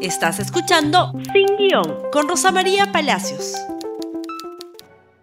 Estás 0.00 0.38
escuchando 0.38 1.12
Sin 1.32 1.56
Guión 1.56 2.08
con 2.12 2.28
Rosa 2.28 2.52
María 2.52 2.92
Palacios. 2.92 3.56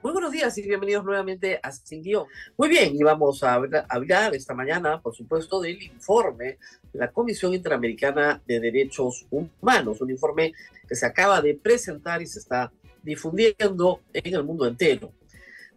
Muy 0.04 0.12
buenos 0.12 0.34
días 0.34 0.58
y 0.58 0.64
bienvenidos 0.64 1.06
nuevamente 1.06 1.62
a 1.64 1.72
Sin 1.72 2.04
Guión. 2.04 2.26
Muy 2.58 2.68
bien, 2.68 2.94
y 2.94 3.02
vamos 3.02 3.42
a 3.42 3.54
hablar 3.54 4.36
esta 4.36 4.54
mañana, 4.54 5.00
por 5.00 5.16
supuesto, 5.16 5.62
del 5.62 5.82
informe 5.82 6.58
de 6.92 7.00
la 7.00 7.10
Comisión 7.10 7.54
Interamericana 7.54 8.42
de 8.46 8.60
Derechos 8.60 9.26
Humanos, 9.32 10.02
un 10.02 10.12
informe 10.12 10.52
que 10.86 10.96
se 10.96 11.06
acaba 11.06 11.42
de 11.42 11.54
presentar 11.54 12.22
y 12.22 12.28
se 12.28 12.40
está 12.40 12.70
difundiendo 13.02 14.02
en 14.12 14.36
el 14.36 14.44
mundo 14.44 14.68
entero. 14.68 15.14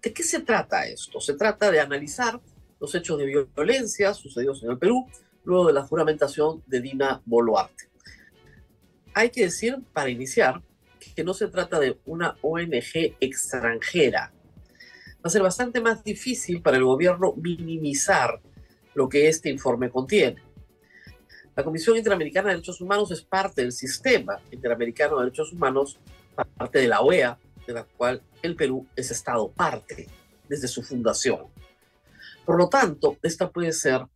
¿De 0.03 0.13
qué 0.13 0.25
se 0.25 0.41
trata 0.41 0.89
esto? 0.89 1.21
Se 1.21 1.35
trata 1.35 1.71
de 1.71 1.79
analizar 1.79 2.41
los 2.81 2.93
hechos 2.97 3.17
de 3.17 3.47
violencia 3.55 4.13
sucedidos 4.13 4.61
en 4.65 4.73
el 4.73 4.79
Perú 4.79 5.07
luego 5.45 5.69
de 5.69 5.73
la 5.75 5.83
juramentación 5.87 6.65
de 6.67 6.81
Dina 6.81 7.23
Boluarte 7.25 7.88
hay 9.19 9.31
que 9.31 9.43
decir, 9.43 9.77
para 9.93 10.11
iniciar, 10.11 10.63
que 11.17 11.25
no 11.25 11.35
se 11.35 11.49
trata 11.49 11.81
de 11.81 11.99
una 12.07 12.37
ONG 12.41 13.17
extranjera. 13.19 14.33
Va 15.17 15.25
a 15.25 15.29
ser 15.29 15.43
bastante 15.43 15.81
más 15.81 16.05
difícil 16.05 16.63
para 16.63 16.77
el 16.77 16.85
gobierno 16.85 17.35
minimizar 17.37 18.41
lo 18.95 19.09
que 19.09 19.29
este 19.29 19.51
informe 19.51 19.91
contiene. 19.91 20.41
La 21.57 21.65
Comisión 21.65 21.97
Interamericana 21.97 22.49
de 22.49 22.55
Derechos 22.55 22.81
Humanos 22.81 23.11
es 23.11 23.23
parte 23.23 23.63
del 23.63 23.73
sistema 23.73 24.41
interamericano 24.53 25.19
de 25.19 25.25
derechos 25.25 25.53
humanos, 25.53 25.99
parte 26.57 26.79
de 26.79 26.87
la 26.87 27.01
OEA, 27.01 27.37
de 27.67 27.73
la 27.73 27.83
cual 27.83 28.23
el 28.41 28.55
Perú 28.55 28.87
es 28.95 29.11
Estado 29.11 29.51
parte 29.51 30.07
desde 30.49 30.69
su 30.69 30.85
fundación. 30.85 31.47
Por 32.47 32.57
lo 32.57 32.69
tanto, 32.69 33.19
esta 33.21 33.51
puede 33.51 33.73
ser 33.73 34.07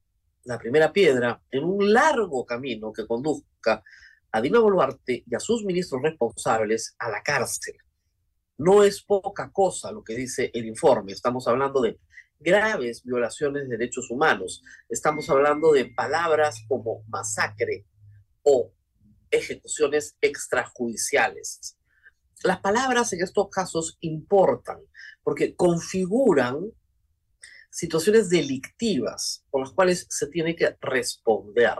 la 0.45 0.59
primera 0.59 0.93
piedra 0.93 1.43
en 1.51 1.65
un 1.65 1.93
largo 1.93 2.47
camino 2.47 2.93
que 2.93 3.05
conduzca 3.05 3.83
a 4.33 4.41
Dina 4.41 4.59
Boluarte 4.59 5.23
y 5.27 5.35
a 5.35 5.41
sus 5.41 5.65
ministros 5.65 6.03
responsables 6.03 6.97
a 6.99 7.11
la 7.11 7.23
cárcel. 7.23 7.77
No 8.59 8.83
es 8.83 9.03
poca 9.03 9.51
cosa 9.53 9.93
lo 9.93 10.03
que 10.03 10.15
dice 10.15 10.51
el 10.55 10.67
informe. 10.67 11.13
Estamos 11.13 11.47
hablando 11.47 11.81
de 11.81 11.99
graves 12.41 13.03
violaciones 13.05 13.69
de 13.69 13.77
derechos 13.77 14.11
humanos. 14.11 14.63
Estamos 14.89 15.29
hablando 15.31 15.73
de 15.73 15.87
palabras 15.87 16.65
como 16.67 17.05
masacre 17.09 17.87
o 18.43 18.73
ejecuciones 19.31 20.17
extrajudiciales. 20.21 21.77
Las 22.43 22.61
palabras 22.61 23.13
en 23.13 23.23
estos 23.23 23.49
casos 23.51 23.97
importan 24.01 24.79
porque 25.23 25.55
configuran 25.55 26.73
situaciones 27.71 28.29
delictivas 28.29 29.45
por 29.51 29.63
las 29.63 29.73
cuales 29.73 30.07
se 30.11 30.27
tiene 30.27 30.57
que 30.57 30.77
responder. 30.81 31.77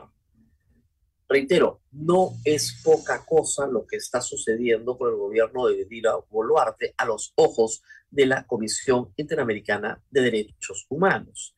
Reitero, 1.33 1.81
no 1.93 2.33
es 2.45 2.83
poca 2.85 3.25
cosa 3.25 3.67
lo 3.67 3.87
que 3.87 3.97
está 3.97 4.21
sucediendo 4.21 4.99
con 4.99 5.09
el 5.09 5.17
gobierno 5.17 5.67
de 5.67 5.87
Dina 5.87 6.13
Boluarte 6.29 6.93
a 6.99 7.07
los 7.07 7.33
ojos 7.37 7.83
de 8.11 8.27
la 8.27 8.47
Comisión 8.47 9.15
Interamericana 9.17 9.99
de 10.11 10.21
Derechos 10.21 10.85
Humanos. 10.91 11.57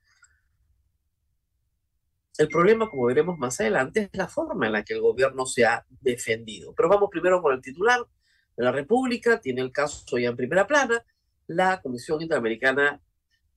El 2.39 2.47
problema, 2.47 2.89
como 2.89 3.07
veremos 3.07 3.37
más 3.37 3.61
adelante, 3.61 4.11
es 4.13 4.17
la 4.17 4.29
forma 4.29 4.67
en 4.67 4.75
la 4.75 4.85
que 4.85 4.95
el 4.95 5.01
gobierno 5.01 5.45
se 5.45 5.65
ha 5.65 5.85
defendido. 5.89 6.73
Pero 6.77 6.89
vamos 6.89 7.11
primero 7.11 7.43
con 7.43 7.53
el 7.53 7.61
titular 7.61 7.99
de 8.57 8.65
la 8.65 8.71
República, 8.71 9.41
tiene 9.41 9.61
el 9.61 9.73
caso 9.73 10.19
ya 10.19 10.29
en 10.29 10.37
primera 10.37 10.69
plana, 10.69 11.05
la 11.49 11.83
Comisión 11.83 12.23
Interamericana 12.23 13.03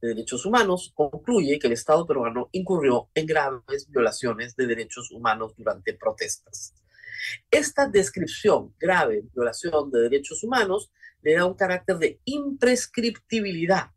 de 0.02 0.10
Derechos 0.10 0.46
Humanos 0.46 0.92
concluye 0.96 1.58
que 1.60 1.68
el 1.68 1.74
Estado 1.74 2.06
peruano 2.06 2.50
incurrió 2.52 3.10
en 3.16 3.26
graves 3.26 3.90
violaciones 3.90 4.56
de 4.56 4.68
derechos 4.68 5.12
humanos 5.12 5.54
durante 5.58 5.94
protestas. 5.94 6.74
Esta 7.50 7.88
descripción, 7.88 8.76
grave 8.80 9.24
violación 9.34 9.92
de 9.92 10.02
derechos 10.02 10.44
humanos, 10.44 10.92
le 11.22 11.34
da 11.34 11.46
un 11.46 11.56
carácter 11.56 11.98
de 11.98 12.22
imprescriptibilidad 12.26 13.92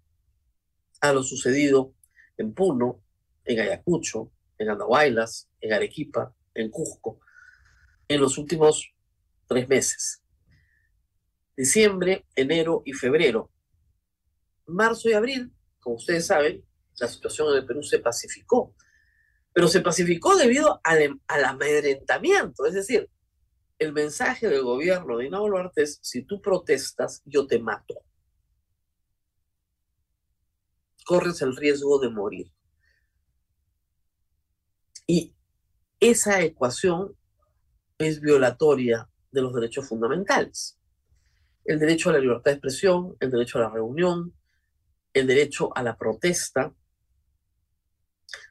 a 1.01 1.13
lo 1.13 1.23
sucedido 1.23 1.95
en 2.39 2.55
Puno, 2.55 3.03
en 3.45 3.61
Ayacucho, 3.61 4.33
en 4.59 4.71
Andahuaylas, 4.71 5.49
en 5.61 5.73
Arequipa, 5.73 6.35
en 6.55 6.71
Cusco, 6.71 7.21
en 8.09 8.21
los 8.21 8.39
últimos 8.39 8.93
tres 9.47 9.69
meses. 9.69 10.23
Diciembre, 11.57 12.27
enero 12.35 12.83
y 12.85 12.95
febrero. 12.95 13.51
Marzo 14.67 15.09
y 15.11 15.13
abril 15.13 15.53
como 15.81 15.97
ustedes 15.97 16.27
saben, 16.27 16.65
la 16.99 17.09
situación 17.09 17.49
en 17.49 17.59
el 17.59 17.67
Perú 17.67 17.83
se 17.83 17.99
pacificó, 17.99 18.75
pero 19.53 19.69
se 19.69 19.81
pacificó 19.81 20.37
debido 20.37 20.81
al, 20.85 21.03
em, 21.03 21.21
al 21.27 21.45
amedrentamiento, 21.45 22.67
es 22.67 22.75
decir, 22.75 23.09
el 23.81 23.95
mensaje 23.95 24.47
del 24.49 24.63
gobierno 24.63 25.17
de 25.17 25.25
Dina 25.25 25.41
Boluarte 25.41 25.83
es, 25.83 25.99
si 26.03 26.23
tú 26.23 26.43
protestas, 26.43 27.23
yo 27.25 27.47
te 27.47 27.59
mato. 27.59 27.95
Corres 31.07 31.41
el 31.41 31.57
riesgo 31.57 31.99
de 31.99 32.11
morir. 32.11 32.53
Y 35.07 35.35
esa 35.99 36.43
ecuación 36.43 37.17
es 37.97 38.21
violatoria 38.21 39.09
de 39.33 39.41
los 39.41 39.55
derechos 39.55 39.89
fundamentales. 39.89 40.79
El 41.65 41.79
derecho 41.79 42.11
a 42.11 42.13
la 42.13 42.19
libertad 42.19 42.51
de 42.51 42.53
expresión, 42.53 43.17
el 43.19 43.31
derecho 43.31 43.59
a 43.59 43.63
la 43.63 43.71
reunión, 43.71 44.35
el 45.13 45.27
derecho 45.27 45.77
a 45.77 45.83
la 45.83 45.97
protesta, 45.97 46.75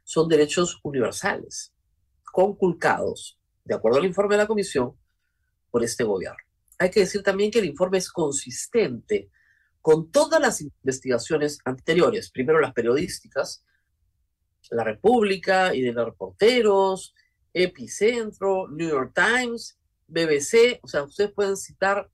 son 0.03 0.27
derechos 0.27 0.79
universales, 0.83 1.73
conculcados, 2.23 3.39
de 3.63 3.75
acuerdo 3.75 3.99
al 3.99 4.05
informe 4.05 4.35
de 4.35 4.41
la 4.41 4.47
Comisión, 4.47 4.97
por 5.69 5.83
este 5.83 6.03
gobierno. 6.03 6.39
Hay 6.77 6.89
que 6.89 7.01
decir 7.01 7.21
también 7.21 7.51
que 7.51 7.59
el 7.59 7.65
informe 7.65 7.99
es 7.99 8.11
consistente 8.11 9.29
con 9.81 10.11
todas 10.11 10.41
las 10.41 10.61
investigaciones 10.61 11.59
anteriores, 11.63 12.31
primero 12.31 12.59
las 12.59 12.73
periodísticas, 12.73 13.63
La 14.71 14.83
República 14.83 15.73
y 15.73 15.81
de 15.81 15.93
los 15.93 16.05
reporteros, 16.05 17.13
Epicentro, 17.53 18.67
New 18.67 18.89
York 18.89 19.13
Times, 19.15 19.77
BBC, 20.07 20.79
o 20.83 20.87
sea, 20.87 21.03
ustedes 21.03 21.31
pueden 21.31 21.57
citar 21.57 22.09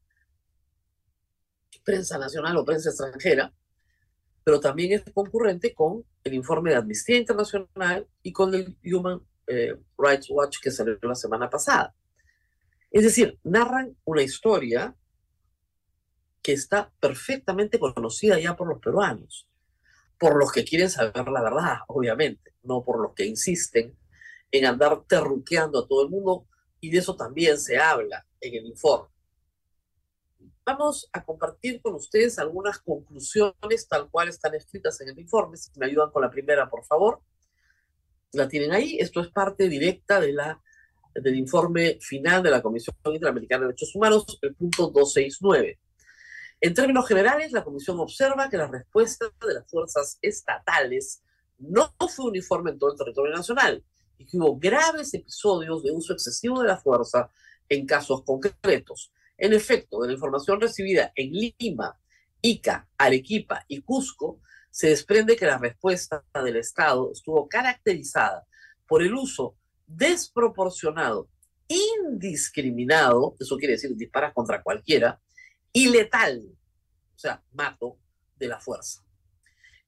prensa 1.84 2.18
nacional 2.18 2.58
o 2.58 2.66
prensa 2.66 2.90
extranjera, 2.90 3.54
pero 4.46 4.60
también 4.60 4.92
es 4.92 5.04
concurrente 5.12 5.74
con 5.74 6.06
el 6.24 6.36
informe 6.36 6.70
de 6.70 6.78
Amnistía 6.78 7.18
Internacional 7.18 8.08
y 8.22 8.32
con 8.32 8.54
el 8.54 8.78
Human 8.86 9.20
eh, 9.48 9.76
Rights 9.98 10.28
Watch 10.30 10.60
que 10.62 10.70
salió 10.70 11.00
la 11.02 11.16
semana 11.16 11.50
pasada. 11.50 11.96
Es 12.92 13.04
decir, 13.04 13.40
narran 13.44 13.98
una 14.06 14.22
historia 14.22 14.96
que 16.44 16.54
está 16.54 16.94
perfectamente 17.00 17.80
conocida 17.80 18.40
ya 18.40 18.56
por 18.56 18.68
los 18.68 18.80
peruanos, 18.80 19.50
por 20.20 20.38
los 20.38 20.52
que 20.52 20.64
quieren 20.64 20.92
saber 20.92 21.28
la 21.28 21.42
verdad, 21.42 21.78
obviamente, 21.88 22.54
no 22.62 22.84
por 22.84 23.02
los 23.02 23.16
que 23.16 23.26
insisten 23.26 23.98
en 24.52 24.66
andar 24.68 25.06
terruqueando 25.08 25.80
a 25.80 25.88
todo 25.88 26.04
el 26.04 26.12
mundo, 26.12 26.46
y 26.80 26.92
de 26.92 27.00
eso 27.00 27.16
también 27.16 27.60
se 27.60 27.80
habla 27.80 28.28
en 28.40 28.54
el 28.54 28.68
informe. 28.68 29.10
Vamos 30.66 31.08
a 31.14 31.24
compartir 31.24 31.80
con 31.80 31.94
ustedes 31.94 32.40
algunas 32.40 32.80
conclusiones 32.80 33.88
tal 33.88 34.10
cual 34.10 34.30
están 34.30 34.56
escritas 34.56 35.00
en 35.00 35.10
el 35.10 35.20
informe. 35.20 35.58
Si 35.58 35.70
me 35.80 35.86
ayudan 35.86 36.10
con 36.10 36.24
la 36.24 36.32
primera, 36.32 36.68
por 36.68 36.84
favor. 36.84 37.22
La 38.32 38.48
tienen 38.48 38.72
ahí. 38.72 38.98
Esto 39.00 39.22
es 39.22 39.28
parte 39.28 39.70
directa 39.70 40.20
de 40.20 40.34
la, 40.34 40.60
del 41.14 41.36
informe 41.36 42.00
final 42.02 42.42
de 42.42 42.50
la 42.50 42.64
Comisión 42.64 42.96
Interamericana 43.06 43.62
de 43.62 43.68
Derechos 43.68 43.96
Humanos, 43.96 44.40
el 44.42 44.56
punto 44.56 44.88
269. 44.88 45.80
En 46.62 46.74
términos 46.74 47.08
generales, 47.08 47.52
la 47.52 47.64
Comisión 47.64 48.00
observa 48.00 48.50
que 48.50 48.58
la 48.58 48.66
respuesta 48.66 49.28
de 49.46 49.54
las 49.54 49.70
fuerzas 49.70 50.18
estatales 50.20 51.22
no 51.60 51.94
fue 52.10 52.26
uniforme 52.26 52.72
en 52.72 52.80
todo 52.80 52.92
el 52.92 52.98
territorio 52.98 53.36
nacional 53.36 53.84
y 54.18 54.26
que 54.26 54.38
hubo 54.38 54.58
graves 54.58 55.14
episodios 55.14 55.84
de 55.84 55.92
uso 55.92 56.14
excesivo 56.14 56.60
de 56.64 56.70
la 56.70 56.78
fuerza 56.78 57.30
en 57.70 57.86
casos 57.86 58.24
concretos 58.24 59.12
en 59.38 59.54
efecto, 59.54 60.00
de 60.02 60.08
la 60.08 60.14
información 60.14 60.60
recibida 60.60 61.12
en 61.16 61.32
Lima, 61.32 61.98
Ica, 62.42 62.88
Arequipa 62.98 63.66
y 63.68 63.82
Cusco, 63.82 64.42
se 64.70 64.90
desprende 64.90 65.36
que 65.36 65.46
la 65.46 65.58
respuesta 65.58 66.24
del 66.44 66.58
Estado 66.58 67.12
estuvo 67.12 67.48
caracterizada 67.48 68.46
por 68.88 69.02
el 69.02 69.14
uso 69.14 69.56
desproporcionado, 69.88 71.30
indiscriminado, 71.68 73.36
eso 73.40 73.58
quiere 73.58 73.74
decir 73.74 73.96
disparas 73.96 74.34
contra 74.34 74.62
cualquiera, 74.62 75.20
y 75.72 75.90
letal, 75.90 76.44
o 77.16 77.18
sea, 77.18 77.44
mato 77.54 77.98
de 78.38 78.48
la 78.48 78.60
fuerza. 78.60 79.04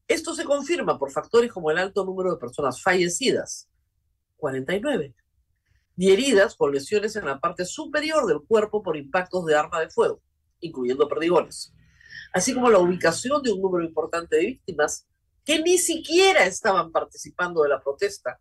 Esto 0.08 0.34
se 0.34 0.46
confirma 0.46 0.98
por 0.98 1.12
factores 1.12 1.52
como 1.52 1.70
el 1.70 1.78
alto 1.78 2.06
número 2.06 2.32
de 2.32 2.40
personas 2.40 2.82
fallecidas, 2.82 3.70
49, 4.38 5.14
ni 5.98 6.12
heridas 6.12 6.56
con 6.56 6.72
lesiones 6.72 7.16
en 7.16 7.26
la 7.26 7.40
parte 7.40 7.66
superior 7.66 8.26
del 8.28 8.42
cuerpo 8.48 8.82
por 8.82 8.96
impactos 8.96 9.46
de 9.46 9.56
arma 9.56 9.82
de 9.82 9.90
fuego, 9.90 10.22
incluyendo 10.62 11.10
perdigones, 11.10 11.74
así 12.32 12.54
como 12.54 12.70
la 12.70 12.80
ubicación 12.80 13.42
de 13.44 13.52
un 13.52 13.62
número 13.62 13.84
importante 13.84 14.38
de 14.38 14.46
víctimas 14.46 15.08
que 15.44 15.60
ni 15.60 15.78
siquiera 15.78 16.46
estaban 16.46 16.92
participando 16.92 17.64
de 17.64 17.70
la 17.70 17.82
protesta 17.82 18.40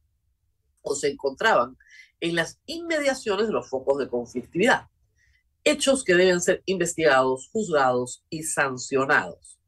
o 0.83 0.95
se 0.95 1.09
encontraban 1.09 1.77
en 2.21 2.35
las 2.35 2.61
inmediaciones 2.67 3.47
de 3.47 3.53
los 3.53 3.69
focos 3.69 3.99
de 3.99 4.09
conflictividad. 4.09 4.87
Hechos 5.65 6.05
que 6.05 6.15
deben 6.15 6.41
ser 6.41 6.63
investigados, 6.67 7.49
juzgados 7.53 8.25
y 8.29 8.43
sancionados. 8.45 9.59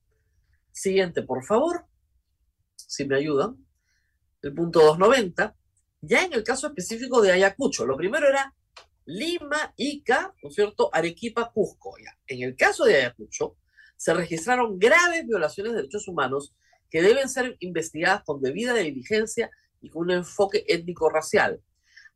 Siguiente, 0.72 1.22
por 1.22 1.44
favor, 1.44 1.86
si 2.76 3.04
me 3.04 3.16
ayudan. 3.16 3.64
El 4.42 4.54
punto 4.54 4.80
290. 4.80 5.56
Ya 6.00 6.24
en 6.24 6.32
el 6.32 6.44
caso 6.44 6.68
específico 6.68 7.20
de 7.20 7.32
Ayacucho, 7.32 7.84
lo 7.84 7.96
primero 7.96 8.28
era 8.28 8.54
Lima, 9.04 9.72
Ica, 9.76 10.34
¿no 10.42 10.48
es 10.48 10.54
cierto? 10.54 10.90
Arequipa, 10.92 11.50
Cusco. 11.52 11.94
Ya. 11.98 12.16
En 12.26 12.42
el 12.42 12.56
caso 12.56 12.84
de 12.84 12.96
Ayacucho, 12.96 13.56
se 13.96 14.14
registraron 14.14 14.78
graves 14.78 15.26
violaciones 15.26 15.72
de 15.72 15.78
derechos 15.78 16.06
humanos 16.06 16.54
que 16.90 17.02
deben 17.02 17.28
ser 17.28 17.56
investigadas 17.60 18.22
con 18.24 18.40
debida 18.40 18.74
diligencia 18.74 19.50
y 19.80 19.90
con 19.90 20.02
un 20.04 20.10
enfoque 20.12 20.64
étnico-racial. 20.68 21.60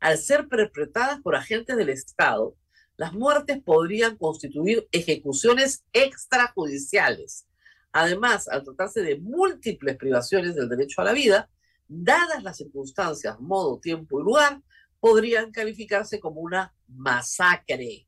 Al 0.01 0.19
ser 0.19 0.49
perpetradas 0.49 1.21
por 1.21 1.35
agentes 1.35 1.77
del 1.77 1.89
Estado, 1.89 2.57
las 2.97 3.13
muertes 3.13 3.61
podrían 3.63 4.17
constituir 4.17 4.87
ejecuciones 4.93 5.85
extrajudiciales. 5.93 7.47
Además, 7.93 8.49
al 8.49 8.65
tratarse 8.65 9.03
de 9.03 9.19
múltiples 9.19 9.97
privaciones 9.97 10.55
del 10.55 10.69
derecho 10.69 11.01
a 11.01 11.05
la 11.05 11.13
vida, 11.13 11.51
dadas 11.93 12.43
las 12.43 12.57
circunstancias, 12.57 13.39
modo, 13.41 13.79
tiempo 13.79 14.21
y 14.21 14.25
lugar, 14.25 14.63
podrían 15.01 15.51
calificarse 15.51 16.21
como 16.21 16.41
una 16.41 16.75
masacre. 16.89 18.07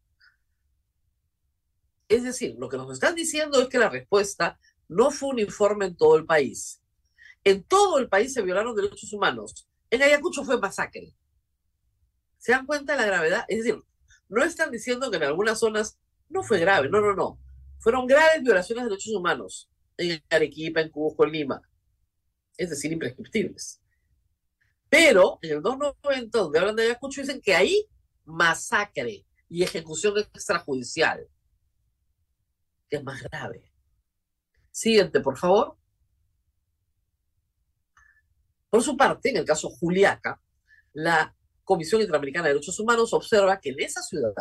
Es 2.09 2.23
decir, 2.23 2.55
lo 2.59 2.69
que 2.69 2.77
nos 2.77 2.93
están 2.93 3.15
diciendo 3.15 3.61
es 3.61 3.69
que 3.69 3.79
la 3.79 3.89
respuesta 3.89 4.59
no 4.89 5.11
fue 5.11 5.31
uniforme 5.31 5.87
en 5.87 5.97
todo 5.97 6.17
el 6.17 6.25
país. 6.25 6.81
En 7.43 7.63
todo 7.65 7.99
el 7.99 8.09
país 8.09 8.33
se 8.33 8.43
violaron 8.43 8.75
derechos 8.75 9.13
humanos. 9.13 9.69
En 9.91 10.03
Ayacucho 10.03 10.45
fue 10.45 10.59
masacre. 10.59 11.15
¿Se 12.39 12.53
dan 12.53 12.67
cuenta 12.67 12.93
de 12.93 13.01
la 13.01 13.07
gravedad? 13.07 13.45
Es 13.49 13.65
decir, 13.65 13.83
no 14.29 14.43
están 14.43 14.71
diciendo 14.71 15.11
que 15.11 15.17
en 15.17 15.25
algunas 15.25 15.59
zonas 15.59 15.99
no 16.29 16.43
fue 16.43 16.59
grave, 16.59 16.89
no, 16.89 17.01
no, 17.01 17.15
no. 17.15 17.39
Fueron 17.79 18.07
graves 18.07 18.43
violaciones 18.43 18.85
de 18.85 18.91
derechos 18.91 19.15
humanos 19.15 19.71
en 19.97 20.23
Arequipa, 20.31 20.81
en 20.81 20.91
Cusco, 20.91 21.25
en 21.25 21.33
Lima. 21.33 21.63
Es 22.57 22.71
decir, 22.71 22.93
imprescriptibles. 22.93 23.81
Pero 24.89 25.39
en 25.43 25.57
el 25.57 25.63
290, 25.63 26.39
donde 26.39 26.59
hablan 26.59 26.77
de 26.77 26.83
Ayacucho, 26.85 27.21
dicen 27.21 27.41
que 27.41 27.55
ahí 27.55 27.89
masacre 28.25 29.27
y 29.49 29.63
ejecución 29.63 30.19
extrajudicial, 30.19 31.29
que 32.89 32.97
es 32.97 33.05
más 33.05 33.23
grave. 33.23 33.73
Siguiente, 34.71 35.21
por 35.21 35.37
favor. 35.37 35.77
Por 38.71 38.83
su 38.83 38.97
parte, 38.97 39.31
en 39.31 39.37
el 39.37 39.45
caso 39.45 39.71
Juliaca, 39.71 40.41
la 40.93 41.35
Comisión 41.63 42.01
Interamericana 42.01 42.49
de 42.49 42.55
Derechos 42.55 42.79
Humanos 42.79 43.13
observa 43.13 43.61
que 43.61 43.71
en 43.71 43.81
esa 43.81 44.03
ciudad 44.03 44.33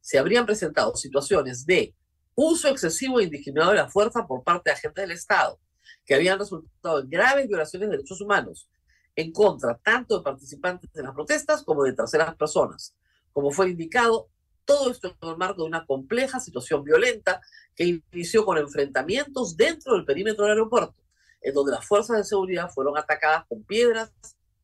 se 0.00 0.18
habrían 0.18 0.46
presentado 0.46 0.94
situaciones 0.96 1.66
de 1.66 1.94
uso 2.34 2.68
excesivo 2.68 3.20
e 3.20 3.24
indiscriminado 3.24 3.72
de 3.72 3.78
la 3.78 3.88
fuerza 3.88 4.26
por 4.26 4.42
parte 4.44 4.70
de 4.70 4.74
agentes 4.74 5.02
del 5.02 5.10
Estado, 5.12 5.60
que 6.04 6.14
habían 6.14 6.38
resultado 6.38 7.00
en 7.00 7.08
graves 7.08 7.48
violaciones 7.48 7.88
de 7.88 7.96
derechos 7.96 8.20
humanos 8.20 8.68
en 9.16 9.32
contra 9.32 9.78
tanto 9.78 10.18
de 10.18 10.24
participantes 10.24 10.92
de 10.92 11.02
las 11.02 11.14
protestas 11.14 11.62
como 11.62 11.84
de 11.84 11.92
terceras 11.92 12.34
personas. 12.36 12.96
Como 13.32 13.50
fue 13.50 13.70
indicado, 13.70 14.28
todo 14.64 14.90
esto 14.90 15.16
en 15.20 15.28
el 15.28 15.36
marco 15.36 15.62
de 15.62 15.68
una 15.68 15.86
compleja 15.86 16.40
situación 16.40 16.84
violenta 16.84 17.40
que 17.76 18.00
inició 18.12 18.44
con 18.44 18.58
enfrentamientos 18.58 19.56
dentro 19.56 19.94
del 19.94 20.04
perímetro 20.04 20.44
del 20.44 20.52
aeropuerto, 20.52 21.02
en 21.40 21.54
donde 21.54 21.72
las 21.72 21.86
fuerzas 21.86 22.16
de 22.16 22.24
seguridad 22.24 22.70
fueron 22.70 22.96
atacadas 22.96 23.44
con 23.46 23.62
piedras, 23.64 24.12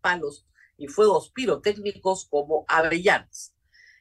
palos 0.01 0.47
y 0.77 0.89
fuegos 0.89 1.31
pirotécnicos 1.31 2.27
como 2.31 2.65
avellanas. 2.67 3.53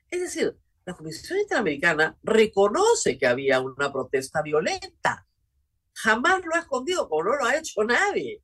Es 0.09 0.21
decir, 0.21 0.57
la 0.85 0.95
Comisión 0.95 1.39
Interamericana 1.39 2.17
reconoce 2.23 3.17
que 3.17 3.27
había 3.27 3.59
una 3.59 3.91
protesta 3.91 4.41
violenta. 4.41 5.27
Jamás 6.01 6.45
lo 6.45 6.55
ha 6.55 6.59
escondido, 6.59 7.09
como 7.09 7.25
no 7.25 7.35
lo 7.35 7.45
ha 7.45 7.57
hecho 7.57 7.83
nadie. 7.83 8.41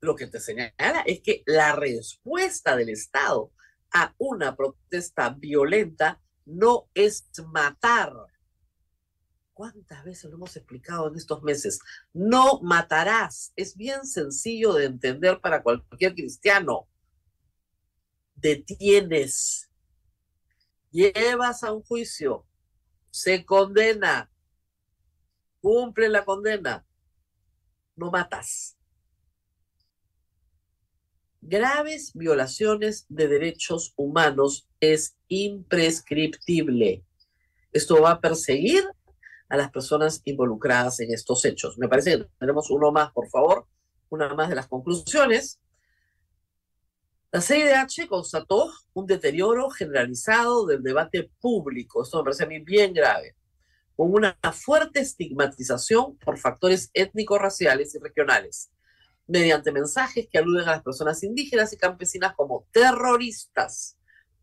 Lo 0.00 0.14
que 0.14 0.26
te 0.26 0.38
señala 0.38 1.00
es 1.06 1.20
que 1.20 1.42
la 1.46 1.74
respuesta 1.74 2.76
del 2.76 2.90
Estado 2.90 3.52
a 3.90 4.14
una 4.18 4.54
protesta 4.54 5.30
violenta 5.30 6.20
no 6.44 6.90
es 6.92 7.26
matar. 7.46 8.12
¿Cuántas 9.54 10.04
veces 10.04 10.24
lo 10.24 10.36
hemos 10.36 10.56
explicado 10.56 11.08
en 11.08 11.16
estos 11.16 11.42
meses? 11.42 11.78
No 12.12 12.60
matarás. 12.60 13.52
Es 13.56 13.76
bien 13.76 14.04
sencillo 14.04 14.74
de 14.74 14.84
entender 14.84 15.40
para 15.40 15.62
cualquier 15.62 16.14
cristiano. 16.14 16.88
Detienes. 18.34 19.70
Llevas 20.90 21.62
a 21.62 21.72
un 21.72 21.82
juicio. 21.82 22.44
Se 23.10 23.46
condena. 23.46 24.30
Cumple 25.64 26.10
la 26.10 26.24
condena. 26.24 26.84
No 27.96 28.10
matas 28.10 28.76
graves 31.46 32.12
violaciones 32.14 33.04
de 33.08 33.28
derechos 33.28 33.92
humanos 33.96 34.66
es 34.80 35.16
imprescriptible. 35.28 37.04
Esto 37.72 38.00
va 38.00 38.12
a 38.12 38.20
perseguir 38.20 38.84
a 39.48 39.56
las 39.56 39.70
personas 39.70 40.22
involucradas 40.24 41.00
en 41.00 41.12
estos 41.12 41.44
hechos. 41.44 41.76
Me 41.76 41.88
parece 41.88 42.18
que 42.18 42.28
tenemos 42.38 42.70
uno 42.70 42.90
más, 42.92 43.12
por 43.12 43.28
favor, 43.28 43.66
una 44.08 44.32
más 44.34 44.48
de 44.48 44.54
las 44.54 44.68
conclusiones. 44.68 45.60
La 47.30 47.42
CIDH 47.42 48.08
constató 48.08 48.72
un 48.94 49.06
deterioro 49.06 49.68
generalizado 49.68 50.64
del 50.66 50.82
debate 50.82 51.30
público. 51.40 52.02
Esto 52.02 52.18
me 52.18 52.24
parece 52.24 52.44
a 52.44 52.46
mí 52.46 52.60
bien 52.60 52.94
grave, 52.94 53.36
con 53.96 54.12
una 54.12 54.36
fuerte 54.52 55.00
estigmatización 55.00 56.16
por 56.18 56.38
factores 56.38 56.90
étnico-raciales 56.94 57.94
y 57.94 57.98
regionales 57.98 58.70
mediante 59.26 59.72
mensajes 59.72 60.28
que 60.30 60.38
aluden 60.38 60.68
a 60.68 60.72
las 60.72 60.82
personas 60.82 61.22
indígenas 61.22 61.72
y 61.72 61.78
campesinas 61.78 62.34
como 62.34 62.66
terroristas, 62.72 63.96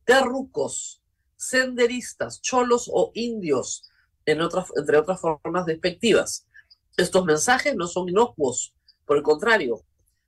terrucos, 0.05 1.03
senderistas, 1.35 2.41
cholos 2.41 2.89
o 2.91 3.11
indios, 3.13 3.83
entre 4.25 4.97
otras 4.97 5.19
formas 5.19 5.65
despectivas. 5.65 6.47
Estos 6.97 7.25
mensajes 7.25 7.75
no 7.75 7.87
son 7.87 8.09
inocuos, 8.09 8.75
por 9.05 9.17
el 9.17 9.23
contrario, 9.23 9.83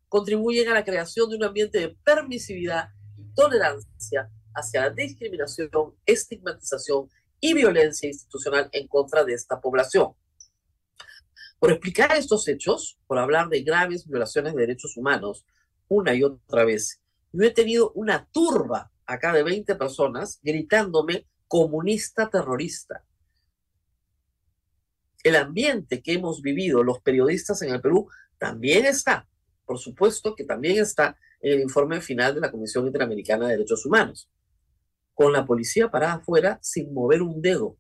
contribuyen 0.08 0.70
a 0.70 0.74
la 0.74 0.86
creación 0.86 1.30
de 1.30 1.38
un 1.38 1.44
ambiente 1.44 1.80
de 1.80 1.98
permisividad 2.04 2.90
y 3.18 3.24
tolerancia 3.34 4.30
hacia 4.54 4.82
la 4.82 4.90
discriminación, 4.92 5.70
estigmatización 6.06 7.10
y 7.44 7.54
violencia 7.54 8.08
institucional 8.08 8.70
en 8.72 8.88
contra 8.88 9.26
de 9.26 9.34
esta 9.34 9.60
población. 9.60 10.14
Por 11.60 11.72
explicar 11.72 12.16
estos 12.16 12.48
hechos, 12.48 12.98
por 13.06 13.20
hablar 13.20 13.50
de 13.50 13.64
graves 13.64 14.08
violaciones 14.08 14.56
de 14.56 14.62
derechos 14.62 14.96
humanos, 14.96 15.46
una 15.90 16.16
y 16.16 16.24
otra 16.24 16.64
vez, 16.64 17.02
yo 17.34 17.44
he 17.44 17.52
tenido 17.52 17.92
una 17.96 18.30
turba 18.32 18.94
acá 19.06 19.34
de 19.34 19.44
20 19.44 19.76
personas 19.76 20.40
gritándome 20.42 21.28
comunista 21.50 22.30
terrorista. 22.30 23.04
El 25.22 25.36
ambiente 25.36 26.02
que 26.02 26.14
hemos 26.14 26.42
vivido 26.42 26.82
los 26.82 27.02
periodistas 27.02 27.62
en 27.62 27.74
el 27.74 27.82
Perú 27.82 28.08
también 28.38 28.86
está, 28.86 29.28
por 29.66 29.80
supuesto 29.80 30.34
que 30.34 30.46
también 30.46 30.80
está 30.82 31.18
en 31.42 31.56
el 31.56 31.60
informe 31.60 32.00
final 32.00 32.36
de 32.36 32.40
la 32.40 32.52
Comisión 32.52 32.86
Interamericana 32.88 33.48
de 33.48 33.58
Derechos 33.58 33.86
Humanos, 33.86 34.30
con 35.14 35.32
la 35.32 35.46
policía 35.46 35.92
parada 35.92 36.16
afuera 36.16 36.60
sin 36.62 36.94
mover 36.94 37.22
un 37.22 37.42
dedo. 37.42 37.78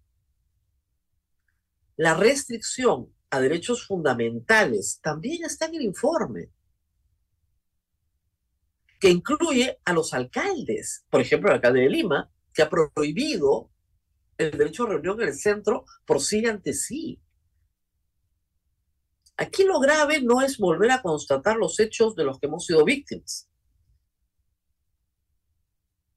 La 1.95 2.13
restricción 2.15 3.13
a 3.29 3.39
derechos 3.39 3.85
fundamentales 3.85 4.99
también 5.01 5.43
está 5.45 5.65
en 5.65 5.75
el 5.75 5.81
informe, 5.81 6.49
que 8.99 9.09
incluye 9.09 9.79
a 9.83 9.93
los 9.93 10.13
alcaldes, 10.13 11.05
por 11.09 11.21
ejemplo, 11.21 11.49
el 11.49 11.55
alcalde 11.55 11.81
de 11.81 11.89
Lima, 11.89 12.31
que 12.53 12.61
ha 12.61 12.69
prohibido 12.69 13.69
el 14.37 14.51
derecho 14.51 14.83
a 14.83 14.89
reunión 14.89 15.21
en 15.21 15.27
el 15.27 15.35
centro 15.35 15.85
por 16.05 16.21
sí 16.21 16.45
ante 16.45 16.73
sí. 16.73 17.19
Aquí 19.35 19.63
lo 19.63 19.79
grave 19.79 20.21
no 20.21 20.41
es 20.41 20.57
volver 20.57 20.91
a 20.91 21.01
constatar 21.01 21.57
los 21.57 21.79
hechos 21.79 22.15
de 22.15 22.23
los 22.23 22.39
que 22.39 22.47
hemos 22.47 22.65
sido 22.65 22.85
víctimas. 22.85 23.49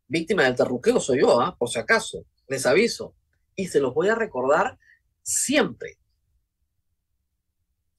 Víctima 0.08 0.44
del 0.44 0.56
terruqueo 0.56 1.00
soy 1.00 1.20
yo, 1.20 1.40
¿ah? 1.40 1.56
por 1.58 1.68
si 1.68 1.78
acaso, 1.78 2.24
les 2.48 2.66
aviso. 2.66 3.14
Y 3.54 3.68
se 3.68 3.80
los 3.80 3.94
voy 3.94 4.08
a 4.08 4.14
recordar 4.14 4.78
siempre 5.22 5.98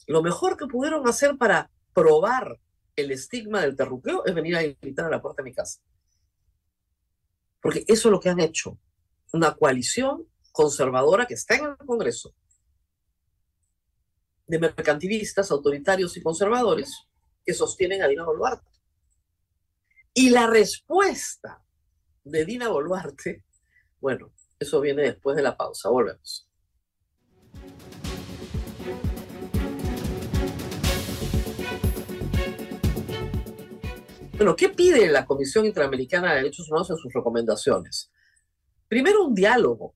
lo 0.08 0.24
mejor 0.24 0.58
que 0.58 0.68
pudieron 0.68 1.08
hacer 1.08 1.38
para 1.38 1.70
probar 1.94 2.60
el 2.96 3.12
estigma 3.12 3.62
del 3.62 3.76
terruqueo 3.76 4.26
es 4.26 4.34
venir 4.34 4.56
a 4.56 4.64
gritar 4.64 5.06
a 5.06 5.10
la 5.10 5.22
puerta 5.22 5.44
de 5.44 5.50
mi 5.50 5.54
casa. 5.54 5.82
Porque 7.62 7.84
eso 7.88 8.08
es 8.08 8.12
lo 8.12 8.20
que 8.20 8.30
han 8.30 8.40
hecho. 8.40 8.80
Una 9.34 9.54
coalición 9.54 10.26
conservadora 10.54 11.28
que 11.28 11.34
está 11.34 11.56
en 11.56 11.66
el 11.66 11.78
Congreso 11.78 12.34
de 14.48 14.60
mercantilistas, 14.60 15.52
autoritarios 15.52 16.16
y 16.16 16.22
conservadores 16.22 16.90
que 17.46 17.54
sostienen 17.54 18.02
a 18.02 18.08
Dina 18.08 18.24
Boluarte. 18.24 18.72
Y 20.14 20.30
la 20.30 20.48
respuesta 20.48 21.62
de 22.29 22.46
Dina 22.46 22.69
Boluarte, 22.69 23.43
bueno, 24.00 24.31
eso 24.60 24.81
viene 24.81 25.03
después 25.03 25.36
de 25.36 25.43
la 25.43 25.57
pausa. 25.57 25.89
Volvemos. 25.89 26.48
Bueno, 34.38 34.55
¿qué 34.55 34.69
pide 34.69 35.07
la 35.07 35.25
Comisión 35.25 35.65
Interamericana 35.65 36.29
de 36.29 36.38
Derechos 36.38 36.69
Humanos 36.69 36.91
en 36.91 36.98
sus 36.98 37.12
recomendaciones? 37.12 38.12
Primero, 38.88 39.25
un 39.25 39.34
diálogo. 39.34 39.96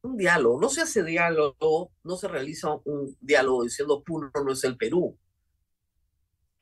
Un 0.00 0.16
diálogo. 0.16 0.58
No 0.58 0.70
se 0.70 0.80
hace 0.80 1.04
diálogo, 1.04 1.92
no 2.02 2.16
se 2.16 2.28
realiza 2.28 2.74
un 2.84 3.14
diálogo 3.20 3.64
diciendo 3.64 4.02
Puno 4.02 4.30
no 4.34 4.52
es 4.52 4.64
el 4.64 4.78
Perú. 4.78 5.18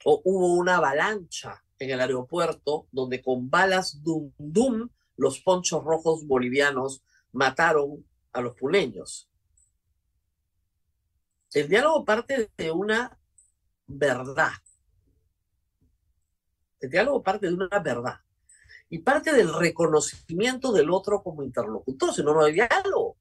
O 0.05 0.23
hubo 0.25 0.55
una 0.55 0.79
avalancha 0.79 1.63
en 1.81 1.91
el 1.91 2.01
aeropuerto 2.01 2.87
donde 2.93 3.21
con 3.21 3.51
balas 3.51 4.01
dum 4.03 4.33
dum 4.39 4.89
los 5.17 5.41
ponchos 5.41 5.83
rojos 5.83 6.25
bolivianos 6.27 7.03
mataron 7.33 8.07
a 8.33 8.41
los 8.41 8.55
puneños. 8.55 9.29
El 11.53 11.69
diálogo 11.69 12.05
parte 12.05 12.51
de 12.57 12.71
una 12.71 13.19
verdad 13.89 14.53
el 16.81 16.91
diálogo 16.91 17.23
parte 17.23 17.47
de 17.47 17.55
una 17.55 17.69
verdad 17.79 18.21
y 18.89 18.99
parte 18.99 19.33
del 19.33 19.55
reconocimiento 19.55 20.73
del 20.73 20.91
otro 20.91 21.23
como 21.23 21.45
interlocutor, 21.45 22.13
si 22.13 22.25
no, 22.25 22.35
no 22.35 22.45
hay 22.45 22.55
diálogo. 22.55 23.19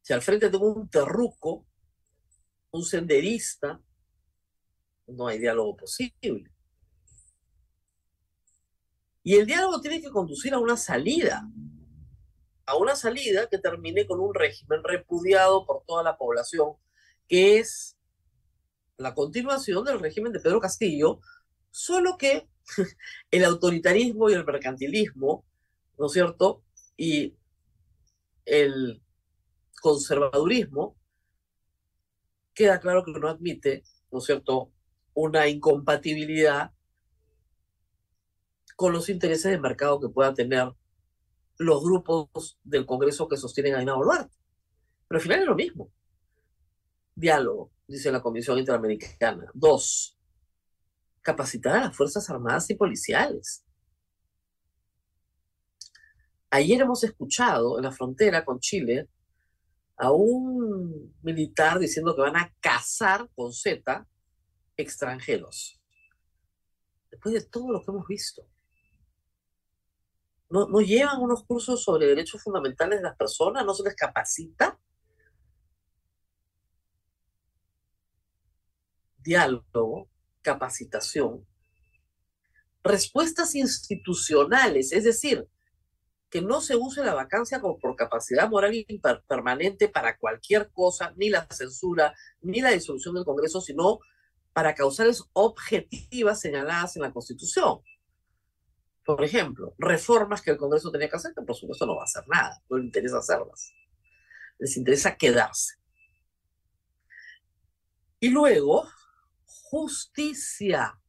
Si 0.00 0.14
al 0.14 0.22
frente 0.22 0.48
tengo 0.48 0.72
un 0.72 0.88
terruco, 0.88 1.66
un 2.70 2.84
senderista, 2.84 3.82
no 5.08 5.26
hay 5.26 5.38
diálogo 5.38 5.76
posible. 5.76 6.50
Y 9.28 9.34
el 9.34 9.44
diálogo 9.44 9.82
tiene 9.82 10.00
que 10.00 10.08
conducir 10.08 10.54
a 10.54 10.58
una 10.58 10.78
salida, 10.78 11.46
a 12.64 12.76
una 12.78 12.96
salida 12.96 13.46
que 13.46 13.58
termine 13.58 14.06
con 14.06 14.20
un 14.20 14.32
régimen 14.32 14.80
repudiado 14.82 15.66
por 15.66 15.84
toda 15.84 16.02
la 16.02 16.16
población, 16.16 16.76
que 17.28 17.58
es 17.58 17.98
la 18.96 19.14
continuación 19.14 19.84
del 19.84 20.00
régimen 20.00 20.32
de 20.32 20.40
Pedro 20.40 20.60
Castillo, 20.60 21.20
Solo 21.70 22.16
que 22.16 22.48
el 23.30 23.44
autoritarismo 23.44 24.30
y 24.30 24.32
el 24.32 24.46
mercantilismo, 24.46 25.44
¿no 25.98 26.06
es 26.06 26.12
cierto? 26.12 26.64
Y 26.96 27.36
el 28.46 29.02
conservadurismo, 29.82 30.96
queda 32.54 32.80
claro 32.80 33.04
que 33.04 33.12
no 33.12 33.28
admite, 33.28 33.84
¿no 34.10 34.20
es 34.20 34.24
cierto?, 34.24 34.72
una 35.12 35.48
incompatibilidad 35.48 36.72
con 38.76 38.92
los 38.92 39.08
intereses 39.08 39.50
de 39.52 39.60
mercado 39.60 40.00
que 40.00 40.08
puedan 40.08 40.34
tener 40.34 40.72
los 41.58 41.82
grupos 41.82 42.58
del 42.62 42.86
Congreso 42.86 43.28
que 43.28 43.36
sostienen 43.36 43.74
a 43.74 43.78
Dina 43.80 43.94
Boluarte. 43.94 44.36
Pero 45.08 45.18
al 45.18 45.22
final 45.22 45.40
es 45.40 45.46
lo 45.46 45.54
mismo. 45.54 45.92
Diálogo, 47.14 47.72
dice 47.86 48.12
la 48.12 48.22
Comisión 48.22 48.58
Interamericana. 48.58 49.50
Dos, 49.54 50.16
capacitar 51.20 51.76
a 51.76 51.84
las 51.86 51.96
Fuerzas 51.96 52.30
Armadas 52.30 52.70
y 52.70 52.74
Policiales. 52.74 53.64
Ayer 56.50 56.80
hemos 56.80 57.02
escuchado 57.04 57.78
en 57.78 57.84
la 57.84 57.92
frontera 57.92 58.44
con 58.44 58.60
Chile 58.60 59.08
a 59.96 60.12
un 60.12 61.14
militar 61.22 61.78
diciendo 61.78 62.14
que 62.14 62.22
van 62.22 62.36
a 62.36 62.54
cazar 62.60 63.28
con 63.34 63.52
Z 63.52 64.06
extranjeros. 64.76 65.78
Después 67.10 67.34
de 67.34 67.42
todo 67.42 67.72
lo 67.72 67.82
que 67.82 67.90
hemos 67.90 68.06
visto. 68.06 68.46
¿No, 70.50 70.66
¿No 70.68 70.80
llevan 70.80 71.20
unos 71.20 71.44
cursos 71.44 71.82
sobre 71.82 72.06
derechos 72.06 72.42
fundamentales 72.42 73.00
de 73.00 73.04
las 73.04 73.16
personas? 73.16 73.64
¿No 73.64 73.74
se 73.74 73.82
les 73.84 73.94
capacita? 73.94 74.78
Diálogo 79.18 80.08
capacitación, 80.48 81.46
respuestas 82.82 83.54
institucionales, 83.54 84.92
es 84.92 85.04
decir, 85.04 85.46
que 86.30 86.40
no 86.40 86.60
se 86.60 86.76
use 86.76 87.04
la 87.04 87.14
vacancia 87.14 87.60
como 87.60 87.78
por 87.78 87.96
capacidad 87.96 88.48
moral 88.48 88.86
permanente 89.26 89.88
para 89.88 90.16
cualquier 90.16 90.70
cosa, 90.70 91.12
ni 91.16 91.28
la 91.30 91.46
censura, 91.50 92.14
ni 92.40 92.60
la 92.60 92.70
disolución 92.70 93.14
del 93.14 93.24
Congreso, 93.24 93.60
sino 93.60 93.98
para 94.52 94.74
causales 94.74 95.22
objetivas 95.32 96.40
señaladas 96.40 96.96
en 96.96 97.02
la 97.02 97.12
Constitución. 97.12 97.80
Por 99.08 99.24
ejemplo, 99.24 99.74
reformas 99.78 100.42
que 100.42 100.50
el 100.50 100.58
Congreso 100.58 100.90
tenía 100.90 101.08
que 101.08 101.16
hacer, 101.16 101.32
que 101.32 101.40
por 101.40 101.56
supuesto 101.56 101.86
no 101.86 101.96
va 101.96 102.02
a 102.02 102.04
hacer 102.04 102.28
nada, 102.28 102.62
no 102.68 102.76
le 102.76 102.84
interesa 102.84 103.16
hacerlas. 103.16 103.72
Les 104.58 104.76
interesa 104.76 105.16
quedarse. 105.16 105.76
Y 108.20 108.28
luego, 108.28 108.86
justicia, 109.46 111.00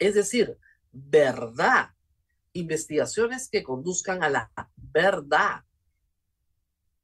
es 0.00 0.16
decir, 0.16 0.58
verdad, 0.90 1.90
investigaciones 2.54 3.48
que 3.48 3.62
conduzcan 3.62 4.24
a 4.24 4.30
la 4.30 4.50
verdad. 4.74 5.62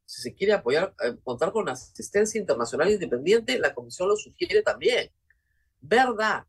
Si 0.05 0.21
se 0.21 0.35
quiere 0.35 0.55
apoyar, 0.55 0.97
eh, 1.05 1.17
contar 1.23 1.53
con 1.53 1.69
asistencia 1.69 2.41
internacional 2.41 2.91
independiente, 2.91 3.57
la 3.61 3.73
comisión 3.73 4.09
lo 4.09 4.17
sugiere 4.17 4.63
también. 4.63 5.13
Verdad, 5.81 6.45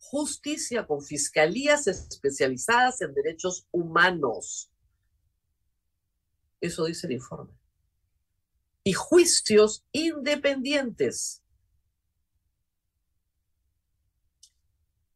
justicia 0.00 0.86
con 0.86 1.02
fiscalías 1.02 1.86
especializadas 1.86 3.00
en 3.02 3.14
derechos 3.14 3.66
humanos. 3.70 4.72
Eso 6.60 6.84
dice 6.86 7.06
el 7.06 7.14
informe. 7.14 7.52
Y 8.82 8.92
juicios 8.92 9.84
independientes 9.92 11.42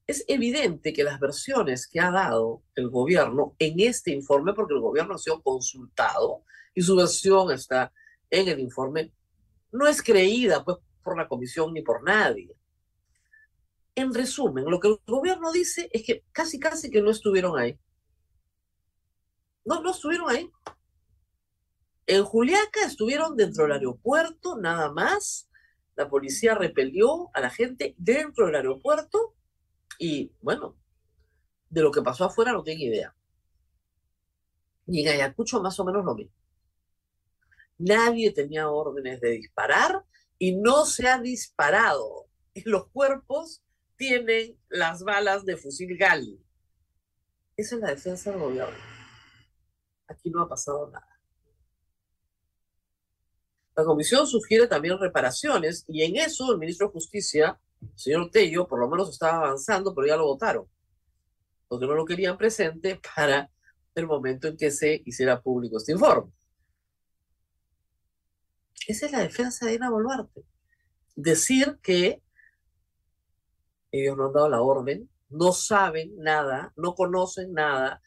es 0.06 0.24
evidente 0.28 0.92
que 0.92 1.02
las 1.02 1.18
versiones 1.18 1.86
que 1.86 1.98
ha 1.98 2.10
dado 2.10 2.62
el 2.74 2.90
gobierno 2.90 3.56
en 3.58 3.80
este 3.80 4.10
informe, 4.10 4.52
porque 4.52 4.74
el 4.74 4.80
gobierno 4.80 5.14
ha 5.14 5.18
sido 5.18 5.42
consultado 5.42 6.44
y 6.74 6.82
su 6.82 6.94
versión 6.94 7.50
está 7.50 7.90
en 8.28 8.48
el 8.48 8.60
informe, 8.60 9.12
no 9.72 9.86
es 9.86 10.02
creída 10.02 10.62
pues, 10.62 10.76
por 11.02 11.16
la 11.16 11.26
comisión 11.26 11.72
ni 11.72 11.82
por 11.82 12.02
nadie. 12.02 12.54
En 13.96 14.12
resumen, 14.12 14.64
lo 14.64 14.80
que 14.80 14.88
el 14.88 14.98
gobierno 15.06 15.52
dice 15.52 15.88
es 15.92 16.04
que 16.04 16.24
casi, 16.32 16.58
casi 16.58 16.90
que 16.90 17.00
no 17.00 17.10
estuvieron 17.10 17.58
ahí. 17.58 17.78
No, 19.64 19.80
no 19.80 19.92
estuvieron 19.92 20.30
ahí. 20.30 20.50
En 22.06 22.24
Juliaca 22.24 22.84
estuvieron 22.84 23.36
dentro 23.36 23.64
del 23.64 23.72
aeropuerto, 23.72 24.58
nada 24.58 24.92
más. 24.92 25.48
La 25.96 26.08
policía 26.08 26.54
repelió 26.54 27.30
a 27.34 27.40
la 27.40 27.50
gente 27.50 27.94
dentro 27.96 28.46
del 28.46 28.56
aeropuerto 28.56 29.34
y 29.98 30.32
bueno, 30.40 30.76
de 31.70 31.82
lo 31.82 31.90
que 31.90 32.02
pasó 32.02 32.24
afuera 32.24 32.52
no 32.52 32.62
tengo 32.62 32.82
idea. 32.82 33.14
Y 34.86 35.00
en 35.06 35.14
Ayacucho 35.14 35.62
más 35.62 35.78
o 35.80 35.84
menos 35.84 36.04
lo 36.04 36.14
mismo. 36.14 36.34
Nadie 37.78 38.32
tenía 38.32 38.68
órdenes 38.68 39.20
de 39.20 39.30
disparar 39.30 40.04
y 40.38 40.56
no 40.56 40.84
se 40.84 41.08
ha 41.08 41.20
disparado. 41.20 42.26
Y 42.52 42.68
los 42.68 42.88
cuerpos 42.88 43.62
tienen 43.96 44.58
las 44.68 45.02
balas 45.02 45.44
de 45.44 45.56
fusil 45.56 45.96
Gal. 45.96 46.38
Esa 47.56 47.76
es 47.76 47.80
la 47.80 47.90
defensa 47.90 48.30
del 48.30 48.40
gobierno. 48.40 48.76
Aquí 50.08 50.30
no 50.30 50.42
ha 50.42 50.48
pasado 50.48 50.90
nada. 50.90 51.20
La 53.76 53.84
comisión 53.84 54.26
sugiere 54.26 54.66
también 54.66 54.98
reparaciones 54.98 55.84
y 55.88 56.02
en 56.02 56.16
eso 56.16 56.52
el 56.52 56.58
ministro 56.58 56.86
de 56.86 56.92
Justicia 56.92 57.60
señor 57.94 58.30
Tello 58.30 58.66
por 58.66 58.78
lo 58.78 58.88
menos 58.88 59.10
estaba 59.10 59.38
avanzando, 59.38 59.94
pero 59.94 60.06
ya 60.06 60.16
lo 60.16 60.26
votaron, 60.26 60.66
porque 61.68 61.86
no 61.86 61.94
lo 61.94 62.04
querían 62.04 62.38
presente 62.38 63.00
para 63.14 63.50
el 63.94 64.06
momento 64.06 64.48
en 64.48 64.56
que 64.56 64.70
se 64.70 65.02
hiciera 65.04 65.40
público 65.40 65.76
este 65.76 65.92
informe. 65.92 66.32
Esa 68.86 69.06
es 69.06 69.12
la 69.12 69.20
defensa 69.20 69.66
de 69.66 69.72
Dina 69.72 69.90
Boluarte. 69.90 70.44
Decir 71.16 71.78
que 71.82 72.22
ellos 74.00 74.16
no 74.16 74.26
han 74.26 74.32
dado 74.32 74.48
la 74.48 74.62
orden, 74.62 75.08
no 75.28 75.52
saben 75.52 76.16
nada, 76.16 76.72
no 76.76 76.94
conocen 76.94 77.52
nada, 77.52 78.02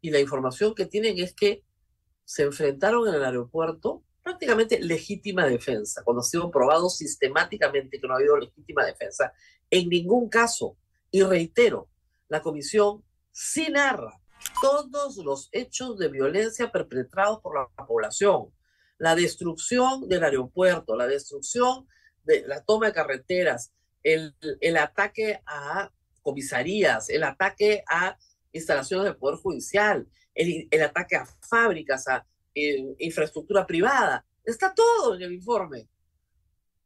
y 0.00 0.10
la 0.10 0.20
información 0.20 0.74
que 0.74 0.86
tienen 0.86 1.18
es 1.18 1.34
que 1.34 1.64
se 2.24 2.44
enfrentaron 2.44 3.08
en 3.08 3.14
el 3.14 3.24
aeropuerto 3.24 4.02
prácticamente 4.22 4.80
legítima 4.80 5.46
defensa, 5.46 6.02
cuando 6.04 6.20
ha 6.20 6.24
sido 6.24 6.50
probado 6.50 6.88
sistemáticamente 6.88 8.00
que 8.00 8.06
no 8.06 8.14
ha 8.14 8.18
habido 8.18 8.36
legítima 8.36 8.84
defensa, 8.84 9.32
en 9.70 9.88
ningún 9.88 10.28
caso, 10.28 10.76
y 11.10 11.22
reitero, 11.22 11.88
la 12.28 12.40
comisión 12.40 13.04
sí 13.32 13.68
narra 13.70 14.20
todos 14.60 15.16
los 15.18 15.48
hechos 15.52 15.98
de 15.98 16.08
violencia 16.08 16.70
perpetrados 16.70 17.40
por 17.40 17.54
la 17.54 17.86
población, 17.86 18.52
la 18.98 19.14
destrucción 19.14 20.08
del 20.08 20.24
aeropuerto, 20.24 20.96
la 20.96 21.06
destrucción 21.06 21.86
de 22.24 22.46
la 22.46 22.64
toma 22.64 22.86
de 22.86 22.92
carreteras, 22.92 23.72
el, 24.02 24.34
el 24.60 24.76
ataque 24.76 25.40
a 25.46 25.90
comisarías, 26.22 27.10
el 27.10 27.24
ataque 27.24 27.82
a 27.88 28.16
instalaciones 28.52 29.04
del 29.04 29.16
Poder 29.16 29.38
Judicial, 29.38 30.06
el, 30.34 30.68
el 30.70 30.82
ataque 30.82 31.16
a 31.16 31.26
fábricas, 31.26 32.08
a 32.08 32.26
eh, 32.54 32.94
infraestructura 32.98 33.66
privada. 33.66 34.24
Está 34.44 34.74
todo 34.74 35.14
en 35.14 35.22
el 35.22 35.32
informe. 35.32 35.88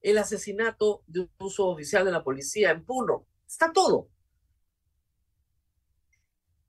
El 0.00 0.18
asesinato 0.18 1.02
de 1.06 1.20
un 1.20 1.30
uso 1.38 1.66
oficial 1.68 2.04
de 2.04 2.12
la 2.12 2.22
policía 2.22 2.70
en 2.70 2.84
Puno. 2.84 3.26
Está 3.46 3.72
todo. 3.72 4.08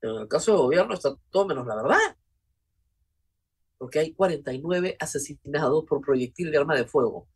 Pero 0.00 0.16
en 0.16 0.22
el 0.22 0.28
caso 0.28 0.52
del 0.52 0.60
gobierno 0.60 0.94
está 0.94 1.16
todo 1.30 1.46
menos 1.46 1.66
la 1.66 1.76
verdad. 1.76 2.16
Porque 3.76 4.00
hay 4.00 4.12
49 4.12 4.96
asesinados 4.98 5.84
por 5.84 6.00
proyectil 6.00 6.50
de 6.50 6.58
arma 6.58 6.74
de 6.74 6.84
fuego, 6.84 7.28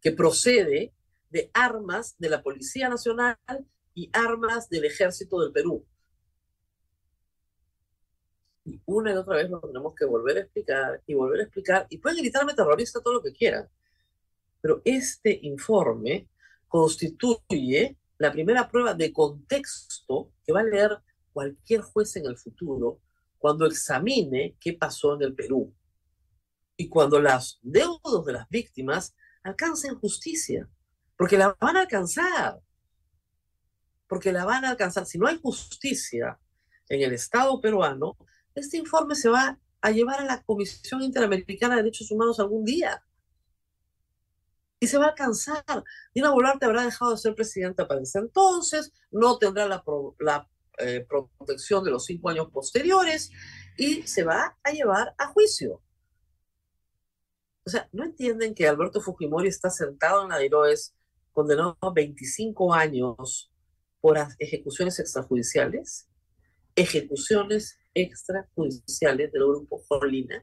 que 0.00 0.12
procede 0.12 0.92
de 1.34 1.50
armas 1.52 2.14
de 2.16 2.28
la 2.28 2.44
Policía 2.44 2.88
Nacional 2.88 3.36
y 3.92 4.08
armas 4.12 4.68
del 4.68 4.84
Ejército 4.84 5.40
del 5.40 5.50
Perú. 5.50 5.84
Y 8.64 8.80
una 8.86 9.12
y 9.12 9.16
otra 9.16 9.38
vez 9.38 9.50
lo 9.50 9.58
tenemos 9.58 9.96
que 9.96 10.04
volver 10.04 10.36
a 10.36 10.40
explicar 10.42 11.02
y 11.04 11.14
volver 11.14 11.40
a 11.40 11.42
explicar. 11.42 11.86
Y 11.90 11.98
pueden 11.98 12.18
gritarme 12.18 12.54
terrorista 12.54 13.00
todo 13.00 13.14
lo 13.14 13.22
que 13.22 13.32
quieran. 13.32 13.68
Pero 14.60 14.80
este 14.84 15.40
informe 15.42 16.28
constituye 16.68 17.98
la 18.18 18.30
primera 18.30 18.70
prueba 18.70 18.94
de 18.94 19.12
contexto 19.12 20.30
que 20.46 20.52
va 20.52 20.60
a 20.60 20.64
leer 20.64 20.98
cualquier 21.32 21.80
juez 21.80 22.14
en 22.14 22.26
el 22.26 22.38
futuro 22.38 23.00
cuando 23.38 23.66
examine 23.66 24.56
qué 24.60 24.74
pasó 24.74 25.16
en 25.16 25.22
el 25.22 25.34
Perú 25.34 25.74
y 26.76 26.88
cuando 26.88 27.20
las 27.20 27.58
deudos 27.60 28.24
de 28.24 28.34
las 28.34 28.48
víctimas 28.48 29.16
alcancen 29.42 29.98
justicia, 29.98 30.68
porque 31.16 31.38
la 31.38 31.56
van 31.60 31.76
a 31.76 31.80
alcanzar, 31.80 32.60
porque 34.08 34.32
la 34.32 34.44
van 34.44 34.64
a 34.64 34.70
alcanzar. 34.70 35.06
Si 35.06 35.18
no 35.18 35.26
hay 35.26 35.38
justicia 35.40 36.38
en 36.88 37.02
el 37.02 37.12
Estado 37.12 37.60
peruano, 37.60 38.16
este 38.54 38.76
informe 38.76 39.14
se 39.14 39.28
va 39.28 39.58
a 39.80 39.90
llevar 39.90 40.20
a 40.20 40.24
la 40.24 40.42
Comisión 40.42 41.02
Interamericana 41.02 41.76
de 41.76 41.82
Derechos 41.82 42.10
Humanos 42.10 42.40
algún 42.40 42.64
día. 42.64 43.04
Y 44.80 44.86
se 44.86 44.98
va 44.98 45.06
a 45.06 45.08
alcanzar. 45.10 45.84
Dina 46.14 46.30
Boluarte 46.30 46.66
habrá 46.66 46.84
dejado 46.84 47.12
de 47.12 47.18
ser 47.18 47.34
presidenta 47.34 47.86
para 47.86 48.02
ese 48.02 48.18
entonces, 48.18 48.92
no 49.10 49.38
tendrá 49.38 49.66
la, 49.66 50.48
eh, 50.78 51.06
protección 51.08 51.84
de 51.84 51.90
los 51.90 52.04
cinco 52.04 52.30
años 52.30 52.50
posteriores 52.50 53.30
y 53.76 54.02
se 54.02 54.24
va 54.24 54.56
a 54.62 54.70
llevar 54.72 55.14
a 55.18 55.28
juicio. 55.28 55.80
O 57.66 57.70
sea, 57.70 57.88
¿no 57.92 58.04
entienden 58.04 58.54
que 58.54 58.68
Alberto 58.68 59.00
Fujimori 59.00 59.48
está 59.48 59.70
sentado 59.70 60.24
en 60.24 60.30
la 60.30 60.38
DIROES 60.38 60.94
condenado 61.34 61.76
a 61.82 61.92
25 61.92 62.72
años 62.72 63.52
por 64.00 64.16
ejecuciones 64.38 64.98
extrajudiciales? 64.98 66.08
Ejecuciones 66.74 67.78
extrajudiciales 67.92 69.30
del 69.30 69.42
grupo 69.42 69.82
Jorlina. 69.86 70.42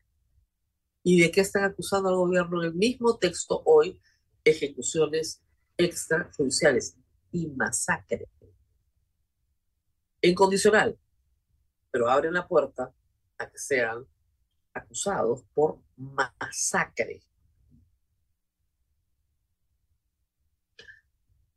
¿Y 1.04 1.22
de 1.22 1.32
qué 1.32 1.42
están 1.42 1.64
acusando 1.64 2.10
al 2.10 2.16
gobierno 2.16 2.62
en 2.62 2.68
el 2.68 2.76
mismo 2.76 3.18
texto 3.18 3.64
hoy? 3.66 4.00
Ejecuciones 4.44 5.42
extrajudiciales 5.78 6.96
y 7.32 7.48
masacre 7.48 8.30
incondicional, 10.22 10.98
pero 11.90 12.10
abren 12.10 12.34
la 12.34 12.48
puerta 12.48 12.94
a 13.38 13.50
que 13.50 13.58
sean 13.58 14.06
acusados 14.74 15.44
por 15.54 15.80
masacre. 15.98 17.24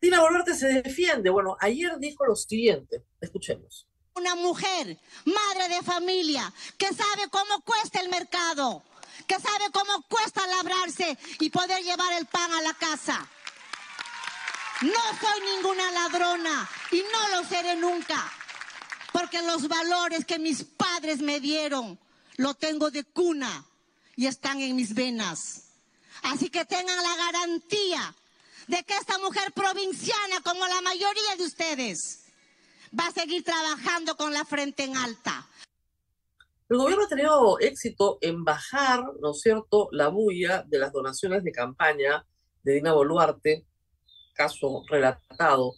Dina 0.04 0.20
Boluarte 0.20 0.54
se 0.54 0.82
defiende. 0.82 1.30
Bueno, 1.30 1.56
ayer 1.58 1.99
dijo 1.99 2.26
lo 2.26 2.37
siguiente. 2.37 3.06
Escuchemos. 3.23 3.87
Una 4.16 4.34
mujer, 4.34 4.99
madre 5.25 5.75
de 5.75 5.82
familia, 5.82 6.52
que 6.76 6.88
sabe 6.88 7.30
cómo 7.30 7.62
cuesta 7.62 8.00
el 8.00 8.11
mercado, 8.11 8.82
que 9.26 9.37
sabe 9.37 9.64
cómo 9.73 10.02
cuesta 10.06 10.46
labrarse 10.46 11.16
y 11.40 11.49
poder 11.49 11.82
llevar 11.82 12.12
el 12.18 12.26
pan 12.26 12.52
a 12.52 12.60
la 12.60 12.75
casa. 12.75 13.26
No 14.82 15.19
soy 15.19 15.56
ninguna 15.56 15.90
ladrona 15.93 16.69
y 16.93 17.02
no 17.10 17.28
lo 17.36 17.49
seré 17.49 17.75
nunca 17.76 18.30
porque 19.10 19.40
los 19.40 19.69
valores 19.69 20.26
que 20.26 20.38
mis 20.38 20.64
padres 20.64 21.21
me 21.21 21.40
dieron 21.40 21.99
lo 22.36 22.52
tengo 22.52 22.90
de 22.90 23.04
cuna 23.04 23.64
y 24.17 24.26
están 24.26 24.60
en 24.60 24.76
mis 24.76 24.93
venas. 24.93 25.62
Así 26.23 26.50
que 26.50 26.67
tengan 26.67 27.02
la 27.02 27.17
garantía 27.17 28.14
de 28.69 28.83
que 28.85 28.95
esta 28.95 29.19
mujer 29.19 29.53
provinciana, 29.53 30.41
como 30.43 30.67
la 30.67 30.81
mayoría 30.81 31.37
de 31.37 31.45
ustedes, 31.45 32.25
va 32.99 33.07
a 33.07 33.13
seguir 33.13 33.45
trabajando 33.45 34.17
con 34.17 34.33
la 34.33 34.45
frente 34.45 34.85
en 34.85 34.97
alta. 34.97 35.49
El 36.69 36.79
gobierno 36.79 37.05
ha 37.05 37.09
tenido 37.09 37.59
éxito 37.61 38.19
en 38.21 38.45
bajar, 38.45 39.05
¿no 39.21 39.33
es 39.33 39.41
cierto?, 39.41 39.89
la 39.93 40.09
bulla 40.09 40.65
de 40.67 40.79
las 40.79 40.93
donaciones 40.93 41.45
de 41.45 41.53
campaña 41.53 42.27
de 42.63 42.75
Dina 42.75 42.93
Boluarte, 42.93 43.67
caso 44.35 44.83
relatado 44.89 45.75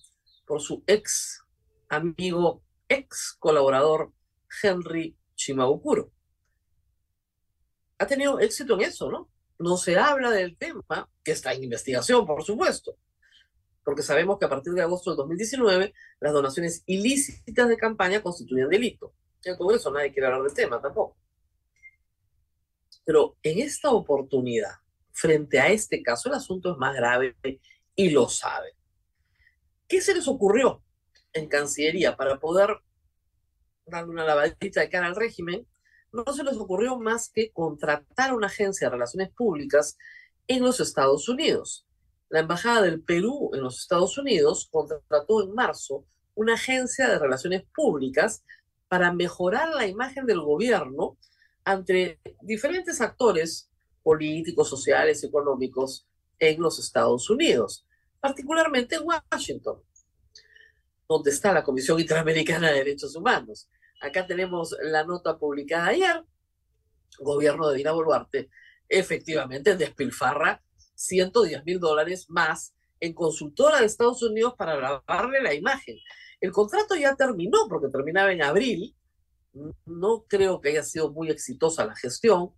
por 0.46 0.60
su 0.60 0.82
ex 0.86 1.42
amigo 1.88 2.62
ex 2.88 3.36
colaborador 3.38 4.12
Henry 4.62 5.16
Shimabukuro. 5.34 6.12
Ha 7.98 8.06
tenido 8.06 8.38
éxito 8.38 8.74
en 8.74 8.82
eso, 8.82 9.10
¿no? 9.10 9.28
No 9.58 9.76
se 9.76 9.98
habla 9.98 10.30
del 10.30 10.56
tema, 10.56 11.08
que 11.24 11.32
está 11.32 11.52
en 11.52 11.64
investigación, 11.64 12.26
por 12.26 12.42
supuesto, 12.44 12.96
porque 13.82 14.02
sabemos 14.02 14.38
que 14.38 14.46
a 14.46 14.48
partir 14.48 14.72
de 14.72 14.82
agosto 14.82 15.10
del 15.10 15.16
2019 15.18 15.94
las 16.20 16.32
donaciones 16.32 16.82
ilícitas 16.86 17.68
de 17.68 17.76
campaña 17.76 18.22
constituyen 18.22 18.68
delito. 18.68 19.14
En 19.44 19.52
el 19.52 19.58
Congreso 19.58 19.90
nadie 19.90 20.12
quiere 20.12 20.26
hablar 20.26 20.42
del 20.42 20.54
tema 20.54 20.80
tampoco. 20.80 21.16
Pero 23.04 23.36
en 23.42 23.60
esta 23.60 23.90
oportunidad, 23.90 24.72
frente 25.12 25.60
a 25.60 25.68
este 25.68 26.02
caso, 26.02 26.28
el 26.28 26.34
asunto 26.34 26.72
es 26.72 26.78
más 26.78 26.94
grave 26.94 27.36
y 27.94 28.10
lo 28.10 28.28
sabe. 28.28 28.74
¿Qué 29.86 30.00
se 30.00 30.14
les 30.14 30.26
ocurrió? 30.26 30.82
en 31.36 31.48
Cancillería 31.48 32.16
para 32.16 32.38
poder 32.38 32.78
darle 33.84 34.10
una 34.10 34.24
lavadita 34.24 34.80
de 34.80 34.88
cara 34.88 35.06
al 35.06 35.16
régimen, 35.16 35.66
no 36.16 36.32
se 36.32 36.44
les 36.44 36.56
ocurrió 36.56 36.98
más 36.98 37.30
que 37.30 37.50
contratar 37.52 38.34
una 38.34 38.46
agencia 38.46 38.86
de 38.86 38.92
relaciones 38.92 39.30
públicas 39.30 39.96
en 40.48 40.62
los 40.62 40.80
Estados 40.80 41.28
Unidos. 41.28 41.86
La 42.28 42.40
Embajada 42.40 42.82
del 42.82 43.02
Perú 43.02 43.50
en 43.54 43.62
los 43.62 43.80
Estados 43.80 44.18
Unidos 44.18 44.68
contrató 44.70 45.42
en 45.42 45.54
marzo 45.54 46.04
una 46.34 46.54
agencia 46.54 47.08
de 47.08 47.18
relaciones 47.18 47.64
públicas 47.74 48.42
para 48.88 49.12
mejorar 49.12 49.74
la 49.74 49.86
imagen 49.86 50.26
del 50.26 50.40
gobierno 50.40 51.16
ante 51.64 52.20
diferentes 52.40 53.00
actores 53.00 53.68
políticos, 54.02 54.68
sociales, 54.68 55.24
económicos 55.24 56.06
en 56.38 56.60
los 56.60 56.78
Estados 56.78 57.28
Unidos, 57.30 57.84
particularmente 58.20 58.96
en 58.96 59.02
Washington 59.04 59.82
donde 61.08 61.30
está 61.30 61.52
la 61.52 61.64
Comisión 61.64 62.00
Interamericana 62.00 62.68
de 62.68 62.78
Derechos 62.78 63.14
Humanos. 63.14 63.68
Acá 64.00 64.26
tenemos 64.26 64.76
la 64.82 65.04
nota 65.04 65.38
publicada 65.38 65.88
ayer. 65.88 66.24
Gobierno 67.18 67.68
de 67.68 67.78
Dina 67.78 67.92
Boluarte 67.92 68.50
efectivamente 68.88 69.76
despilfarra 69.76 70.62
110 70.94 71.64
mil 71.64 71.80
dólares 71.80 72.26
más 72.28 72.74
en 73.00 73.12
consultora 73.12 73.80
de 73.80 73.86
Estados 73.86 74.22
Unidos 74.22 74.54
para 74.56 74.76
lavarle 74.76 75.42
la 75.42 75.54
imagen. 75.54 75.98
El 76.40 76.52
contrato 76.52 76.94
ya 76.94 77.14
terminó 77.16 77.68
porque 77.68 77.88
terminaba 77.88 78.32
en 78.32 78.42
abril. 78.42 78.94
No 79.86 80.24
creo 80.28 80.60
que 80.60 80.70
haya 80.70 80.82
sido 80.82 81.10
muy 81.10 81.30
exitosa 81.30 81.86
la 81.86 81.96
gestión, 81.96 82.52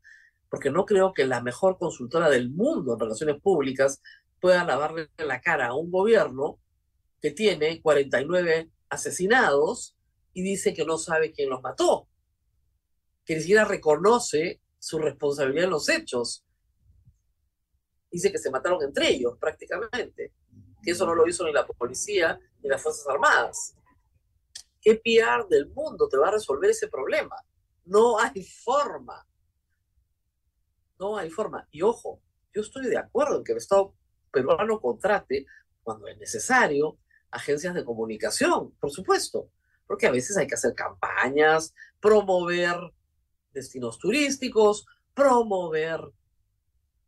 porque 0.48 0.70
no 0.70 0.84
creo 0.84 1.12
que 1.14 1.26
la 1.26 1.42
mejor 1.42 1.78
consultora 1.78 2.28
del 2.28 2.50
mundo 2.50 2.94
en 2.94 3.00
relaciones 3.00 3.40
públicas 3.40 4.02
pueda 4.40 4.64
lavarle 4.64 5.08
la 5.18 5.40
cara 5.40 5.68
a 5.68 5.74
un 5.74 5.90
gobierno 5.90 6.58
que 7.20 7.30
tiene 7.30 7.80
49 7.82 8.70
asesinados 8.88 9.96
y 10.38 10.42
dice 10.42 10.72
que 10.72 10.84
no 10.84 10.98
sabe 10.98 11.32
quién 11.32 11.50
los 11.50 11.60
mató, 11.62 12.06
que 13.24 13.34
ni 13.34 13.40
siquiera 13.40 13.64
reconoce 13.64 14.62
su 14.78 15.00
responsabilidad 15.00 15.64
en 15.64 15.70
los 15.70 15.88
hechos. 15.88 16.44
Dice 18.08 18.30
que 18.30 18.38
se 18.38 18.48
mataron 18.48 18.80
entre 18.84 19.08
ellos 19.08 19.36
prácticamente, 19.40 20.32
que 20.80 20.92
eso 20.92 21.04
no 21.06 21.16
lo 21.16 21.26
hizo 21.26 21.44
ni 21.44 21.52
la 21.52 21.66
policía 21.66 22.38
ni 22.62 22.68
las 22.68 22.80
Fuerzas 22.80 23.08
Armadas. 23.08 23.74
¿Qué 24.80 24.94
PR 24.94 25.48
del 25.48 25.70
mundo 25.70 26.08
te 26.08 26.16
va 26.16 26.28
a 26.28 26.30
resolver 26.30 26.70
ese 26.70 26.86
problema? 26.86 27.34
No 27.84 28.20
hay 28.20 28.44
forma. 28.44 29.26
No 31.00 31.16
hay 31.16 31.30
forma. 31.30 31.66
Y 31.72 31.82
ojo, 31.82 32.22
yo 32.54 32.62
estoy 32.62 32.86
de 32.86 32.96
acuerdo 32.96 33.38
en 33.38 33.42
que 33.42 33.50
el 33.50 33.58
Estado 33.58 33.92
peruano 34.30 34.80
contrate 34.80 35.46
cuando 35.82 36.06
es 36.06 36.16
necesario 36.16 36.96
agencias 37.32 37.74
de 37.74 37.84
comunicación, 37.84 38.70
por 38.78 38.92
supuesto, 38.92 39.50
porque 39.88 40.06
a 40.06 40.12
veces 40.12 40.36
hay 40.36 40.46
que 40.46 40.54
hacer 40.54 40.74
campañas, 40.74 41.74
promover 41.98 42.76
destinos 43.52 43.98
turísticos, 43.98 44.86
promover 45.14 46.00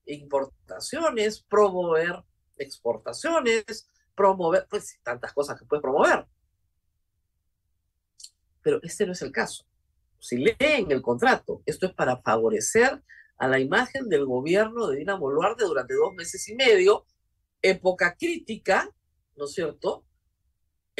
importaciones, 0.07 1.43
promover 1.43 2.25
exportaciones, 2.57 3.88
promover, 4.16 4.66
pues 4.69 4.99
tantas 5.03 5.33
cosas 5.33 5.59
que 5.59 5.66
puedes 5.66 5.83
promover. 5.83 6.27
Pero 8.62 8.81
este 8.83 9.07
no 9.07 9.12
es 9.12 9.23
el 9.23 9.31
caso. 9.31 9.64
Si 10.19 10.38
leen 10.38 10.90
el 10.90 11.03
contrato, 11.03 11.62
esto 11.66 11.87
es 11.87 11.95
para 11.95 12.21
favorecer 12.23 13.03
a 13.37 13.49
la 13.49 13.59
imagen 13.59 14.09
del 14.09 14.27
gobierno 14.27 14.88
de 14.88 14.99
Dina 14.99 15.14
Boluarte 15.14 15.64
durante 15.64 15.95
dos 15.95 16.12
meses 16.14 16.47
y 16.49 16.55
medio, 16.55 17.07
época 17.62 18.16
crítica, 18.19 18.90
¿no 19.37 19.45
es 19.45 19.53
cierto?, 19.53 20.05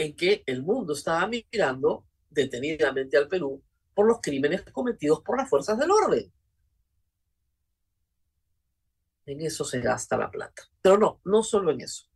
en 0.03 0.17
que 0.17 0.43
el 0.47 0.63
mundo 0.63 0.95
estaba 0.95 1.27
mirando 1.27 2.05
detenidamente 2.29 3.17
al 3.17 3.29
Perú 3.29 3.63
por 3.95 4.07
los 4.07 4.21
crímenes 4.21 4.63
cometidos 4.73 5.21
por 5.23 5.37
las 5.37 5.49
fuerzas 5.49 5.79
del 5.79 5.91
orden. 5.91 6.33
En 9.27 9.41
eso 9.43 9.65
se 9.65 9.81
gasta 9.81 10.17
la 10.17 10.31
plata. 10.31 10.63
Pero 10.81 10.99
no, 10.99 11.21
no 11.25 11.43
solo 11.43 11.71
en 11.71 11.83
eso. 11.83 12.07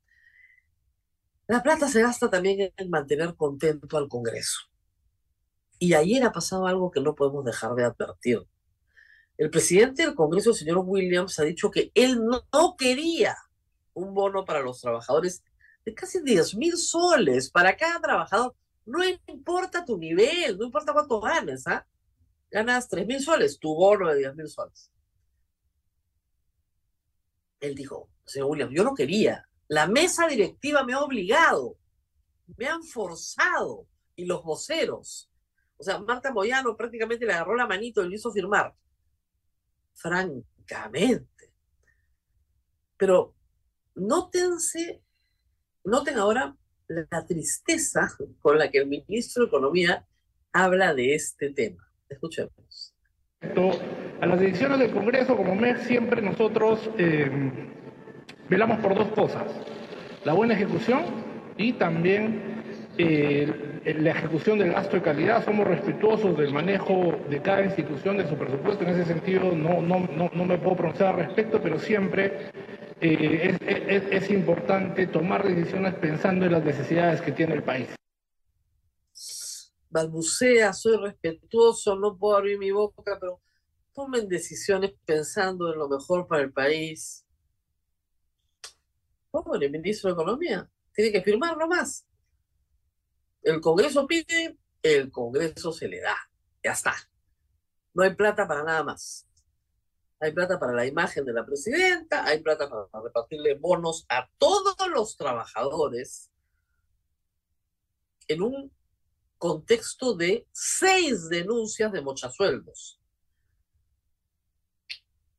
La 1.47 1.63
plata 1.63 1.89
se 1.89 2.01
gasta 2.01 2.31
también 2.31 2.73
en 2.75 2.91
mantener 2.91 3.35
contento 3.37 3.99
al 3.99 4.09
Congreso. 4.09 4.61
Y 5.79 5.93
ayer 5.95 6.25
ha 6.25 6.33
pasado 6.33 6.67
algo 6.67 6.91
que 6.91 7.01
no 7.01 7.15
podemos 7.15 7.45
dejar 7.45 7.75
de 7.75 7.85
advertir. 7.85 8.47
El 9.37 9.51
presidente 9.51 10.05
del 10.05 10.15
Congreso, 10.15 10.51
el 10.51 10.57
señor 10.57 10.79
Williams, 10.79 11.39
ha 11.39 11.43
dicho 11.43 11.71
que 11.71 11.91
él 11.95 12.25
no, 12.25 12.77
quería 12.77 13.37
un 13.93 14.15
bono 14.15 14.45
para 14.45 14.61
los 14.61 14.81
trabajadores 14.81 15.45
de 15.85 15.95
casi 15.95 16.23
10 16.23 16.55
mil 16.57 16.77
soles 16.77 17.51
para 17.51 17.77
cada 17.77 18.01
trabajador. 18.01 18.55
No 18.87 19.01
importa 19.27 19.85
tu 19.85 19.97
nivel, 19.97 20.59
no 20.59 20.65
importa 20.65 20.93
cuánto 20.93 21.21
ganes, 21.21 21.67
¿ah? 21.67 21.87
Ganas 22.51 22.89
3 22.89 23.07
mil 23.07 23.21
soles, 23.21 23.59
tu 23.59 23.75
bono 23.75 24.09
de 24.09 24.19
10 24.19 24.37
mil 24.37 24.49
soles. 24.49 24.91
Él 27.61 27.75
dijo, 27.75 28.11
señor 28.25 28.51
Williams, 28.51 28.73
yo 28.75 28.85
no 28.85 28.95
quería. 28.95 29.49
La 29.69 29.87
mesa 29.87 30.27
directiva 30.27 30.85
me 30.85 30.93
ha 30.93 31.01
obligado, 31.01 31.79
me 32.57 32.67
han 32.67 32.83
forzado, 32.83 33.87
y 34.17 34.25
los 34.27 34.43
voceros. 34.43 35.31
O 35.77 35.83
sea, 35.83 35.99
Marta 35.99 36.33
Moyano 36.33 36.77
prácticamente 36.77 37.27
le 37.27 37.33
agarró 37.33 37.57
la 37.57 37.67
manito 37.67 38.03
y 38.03 38.09
le 38.09 38.17
hizo 38.17 38.33
firmar. 38.33 38.75
Francamente. 39.95 41.53
Pero 42.97 43.35
nótense, 43.95 45.03
noten 45.85 46.19
ahora 46.19 46.57
la 46.89 47.27
tristeza 47.27 48.09
con 48.41 48.59
la 48.59 48.71
que 48.71 48.79
el 48.79 48.87
ministro 48.87 49.45
de 49.45 49.49
Economía 49.49 50.05
habla 50.53 50.95
de 50.95 51.15
este 51.15 51.51
tema. 51.51 51.87
Escuchemos. 52.09 52.95
A 54.21 54.27
las 54.27 54.41
decisiones 54.41 54.79
del 54.79 54.91
Congreso, 54.91 55.37
como 55.37 55.55
MEC, 55.55 55.79
siempre 55.79 56.23
nosotros 56.23 56.91
eh, 56.97 57.31
velamos 58.49 58.79
por 58.79 58.95
dos 58.95 59.09
cosas. 59.09 59.45
La 60.25 60.33
buena 60.33 60.55
ejecución 60.55 61.05
y 61.59 61.75
también 61.75 62.63
eh, 62.97 63.83
la 63.85 64.11
ejecución 64.11 64.59
del 64.59 64.73
gasto 64.73 64.97
de 64.97 65.03
calidad. 65.03 65.45
Somos 65.45 65.67
respetuosos 65.67 66.39
del 66.39 66.55
manejo 66.55 67.19
de 67.29 67.43
cada 67.43 67.65
institución 67.65 68.17
de 68.17 68.27
su 68.27 68.37
presupuesto. 68.37 68.85
En 68.85 68.91
ese 68.91 69.05
sentido 69.05 69.53
no, 69.53 69.83
no, 69.83 70.01
no, 70.17 70.31
no 70.33 70.45
me 70.45 70.57
puedo 70.57 70.77
pronunciar 70.77 71.15
al 71.15 71.27
respecto, 71.27 71.61
pero 71.61 71.79
siempre 71.79 72.51
eh, 73.01 74.09
es, 74.11 74.31
importante 74.31 75.07
tomar 75.07 75.47
decisiones 75.47 75.95
pensando 75.95 76.47
en 76.47 76.53
las 76.53 76.65
necesidades 76.65 77.21
que 77.21 77.33
tiene 77.33 77.55
el 77.55 77.63
país. 77.63 77.89
Balbucea, 79.91 80.73
soy 80.73 80.97
respetuoso, 80.97 81.97
no 81.97 82.17
puedo 82.17 82.37
abrir 82.37 82.59
mi 82.59 82.71
boca, 82.71 83.19
pero 83.21 83.41
tomen 83.93 84.29
decisiones 84.29 84.95
pensando 85.05 85.73
en 85.73 85.79
lo 85.79 85.89
mejor 85.89 86.27
para 86.27 86.43
el 86.43 86.53
país. 86.53 87.25
¿Cómo 89.31 89.55
el 89.55 89.71
ministro 89.71 90.11
de 90.11 90.15
Economía? 90.15 90.71
Tiene 90.93 91.13
que 91.13 91.23
firmar 91.23 91.57
nomás. 91.57 92.07
El 93.43 93.61
Congreso 93.61 94.07
pide, 94.07 94.59
el 94.83 95.11
Congreso 95.11 95.73
se 95.73 95.89
le 95.89 96.01
da. 96.01 96.17
Ya 96.63 96.73
está. 96.73 96.95
No 97.93 98.03
hay 98.03 98.15
plata 98.15 98.49
para 98.49 98.65
nada 98.65 98.83
más 98.83 99.27
hay 100.21 100.33
plata 100.33 100.59
para 100.59 100.73
la 100.73 100.87
imagen 100.87 101.25
de 101.25 101.33
la 101.33 101.45
presidenta, 101.45 102.25
hay 102.25 102.41
plata 102.41 102.69
para 102.69 103.03
repartirle 103.03 103.55
bonos 103.55 104.07
a 104.09 104.29
todos 104.39 104.77
los 104.89 105.17
trabajadores 105.17 106.31
en 108.29 108.43
un 108.43 108.73
contexto 109.39 110.15
de 110.15 110.47
seis 110.53 111.29
denuncias 111.29 111.93
de 111.93 112.01
mochasueldos. 112.01 112.99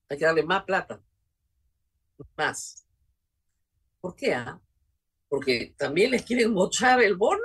Hay 0.09 0.17
que 0.17 0.25
darle 0.25 0.43
más 0.43 0.63
plata, 0.65 1.01
más. 2.38 2.85
¿Por 3.99 4.15
qué? 4.15 4.35
Ah? 4.35 4.61
Porque 5.27 5.73
también 5.77 6.11
les 6.11 6.23
quieren 6.23 6.53
mochar 6.53 7.01
el 7.01 7.15
bono 7.15 7.41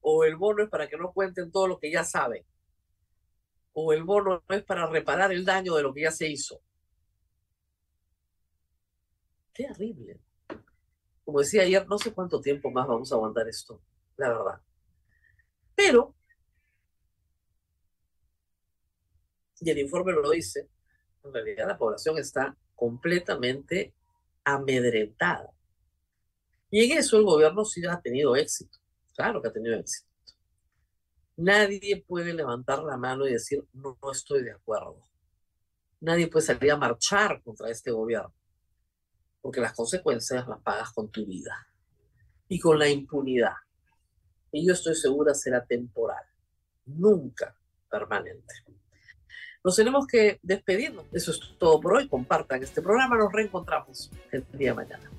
o 0.00 0.24
el 0.24 0.36
bono 0.36 0.62
es 0.62 0.70
para 0.70 0.88
que 0.88 0.96
no 0.96 1.12
cuenten 1.12 1.50
todo 1.50 1.66
lo 1.68 1.78
que 1.78 1.90
ya 1.90 2.04
saben 2.04 2.46
o 3.78 3.92
el 3.92 4.04
bono 4.04 4.42
no 4.48 4.56
es 4.56 4.64
para 4.64 4.86
reparar 4.86 5.32
el 5.32 5.44
daño 5.44 5.74
de 5.74 5.82
lo 5.82 5.92
que 5.92 6.00
ya 6.00 6.10
se 6.10 6.26
hizo. 6.26 6.62
Terrible. 9.52 10.18
Como 11.22 11.40
decía 11.40 11.62
ayer, 11.62 11.86
no 11.86 11.98
sé 11.98 12.14
cuánto 12.14 12.40
tiempo 12.40 12.70
más 12.70 12.86
vamos 12.86 13.12
a 13.12 13.16
aguantar 13.16 13.46
esto, 13.48 13.82
la 14.16 14.28
verdad. 14.30 14.62
Pero, 15.74 16.14
y 19.60 19.70
el 19.70 19.78
informe 19.78 20.12
lo 20.12 20.30
dice, 20.30 20.70
en 21.22 21.34
realidad 21.34 21.68
la 21.68 21.76
población 21.76 22.16
está 22.16 22.56
completamente 22.74 23.92
amedrentada. 24.44 25.52
Y 26.70 26.90
en 26.90 26.96
eso 26.96 27.18
el 27.18 27.24
gobierno 27.24 27.62
sí 27.66 27.84
ha 27.84 28.00
tenido 28.00 28.34
éxito. 28.36 28.78
Claro 29.14 29.42
que 29.42 29.48
ha 29.48 29.52
tenido 29.52 29.78
éxito. 29.78 30.05
Nadie 31.36 32.04
puede 32.06 32.32
levantar 32.32 32.82
la 32.82 32.96
mano 32.96 33.26
y 33.26 33.32
decir, 33.32 33.64
no, 33.74 33.98
estoy 34.10 34.42
de 34.42 34.52
acuerdo. 34.52 35.02
Nadie 36.00 36.28
puede 36.28 36.46
salir 36.46 36.72
a 36.72 36.76
marchar 36.76 37.42
contra 37.42 37.70
este 37.70 37.90
gobierno, 37.90 38.32
porque 39.40 39.60
las 39.60 39.72
consecuencias 39.72 40.46
las 40.46 40.60
pagas 40.60 40.92
con 40.92 41.10
tu 41.10 41.26
vida 41.26 41.66
y 42.48 42.58
con 42.58 42.78
la 42.78 42.88
impunidad. 42.88 43.54
Y 44.52 44.66
yo 44.66 44.72
estoy 44.72 44.94
segura 44.94 45.34
será 45.34 45.64
temporal, 45.64 46.24
nunca 46.86 47.54
permanente. 47.90 48.54
Nos 49.66 49.74
tenemos 49.74 50.06
que 50.06 50.38
despedirnos. 50.42 51.06
Eso 51.12 51.32
es 51.32 51.40
todo 51.58 51.80
por 51.80 51.94
hoy. 51.94 52.08
Compartan 52.08 52.62
este 52.62 52.80
programa. 52.80 53.16
Nos 53.16 53.32
reencontramos 53.32 54.12
el 54.30 54.46
día 54.52 54.70
de 54.70 54.74
mañana. 54.74 55.10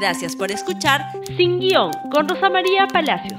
Gracias 0.00 0.34
por 0.34 0.50
escuchar 0.50 1.02
Sin 1.36 1.58
Guión 1.58 1.90
con 2.10 2.26
Rosa 2.26 2.48
María 2.48 2.86
Palacios. 2.86 3.38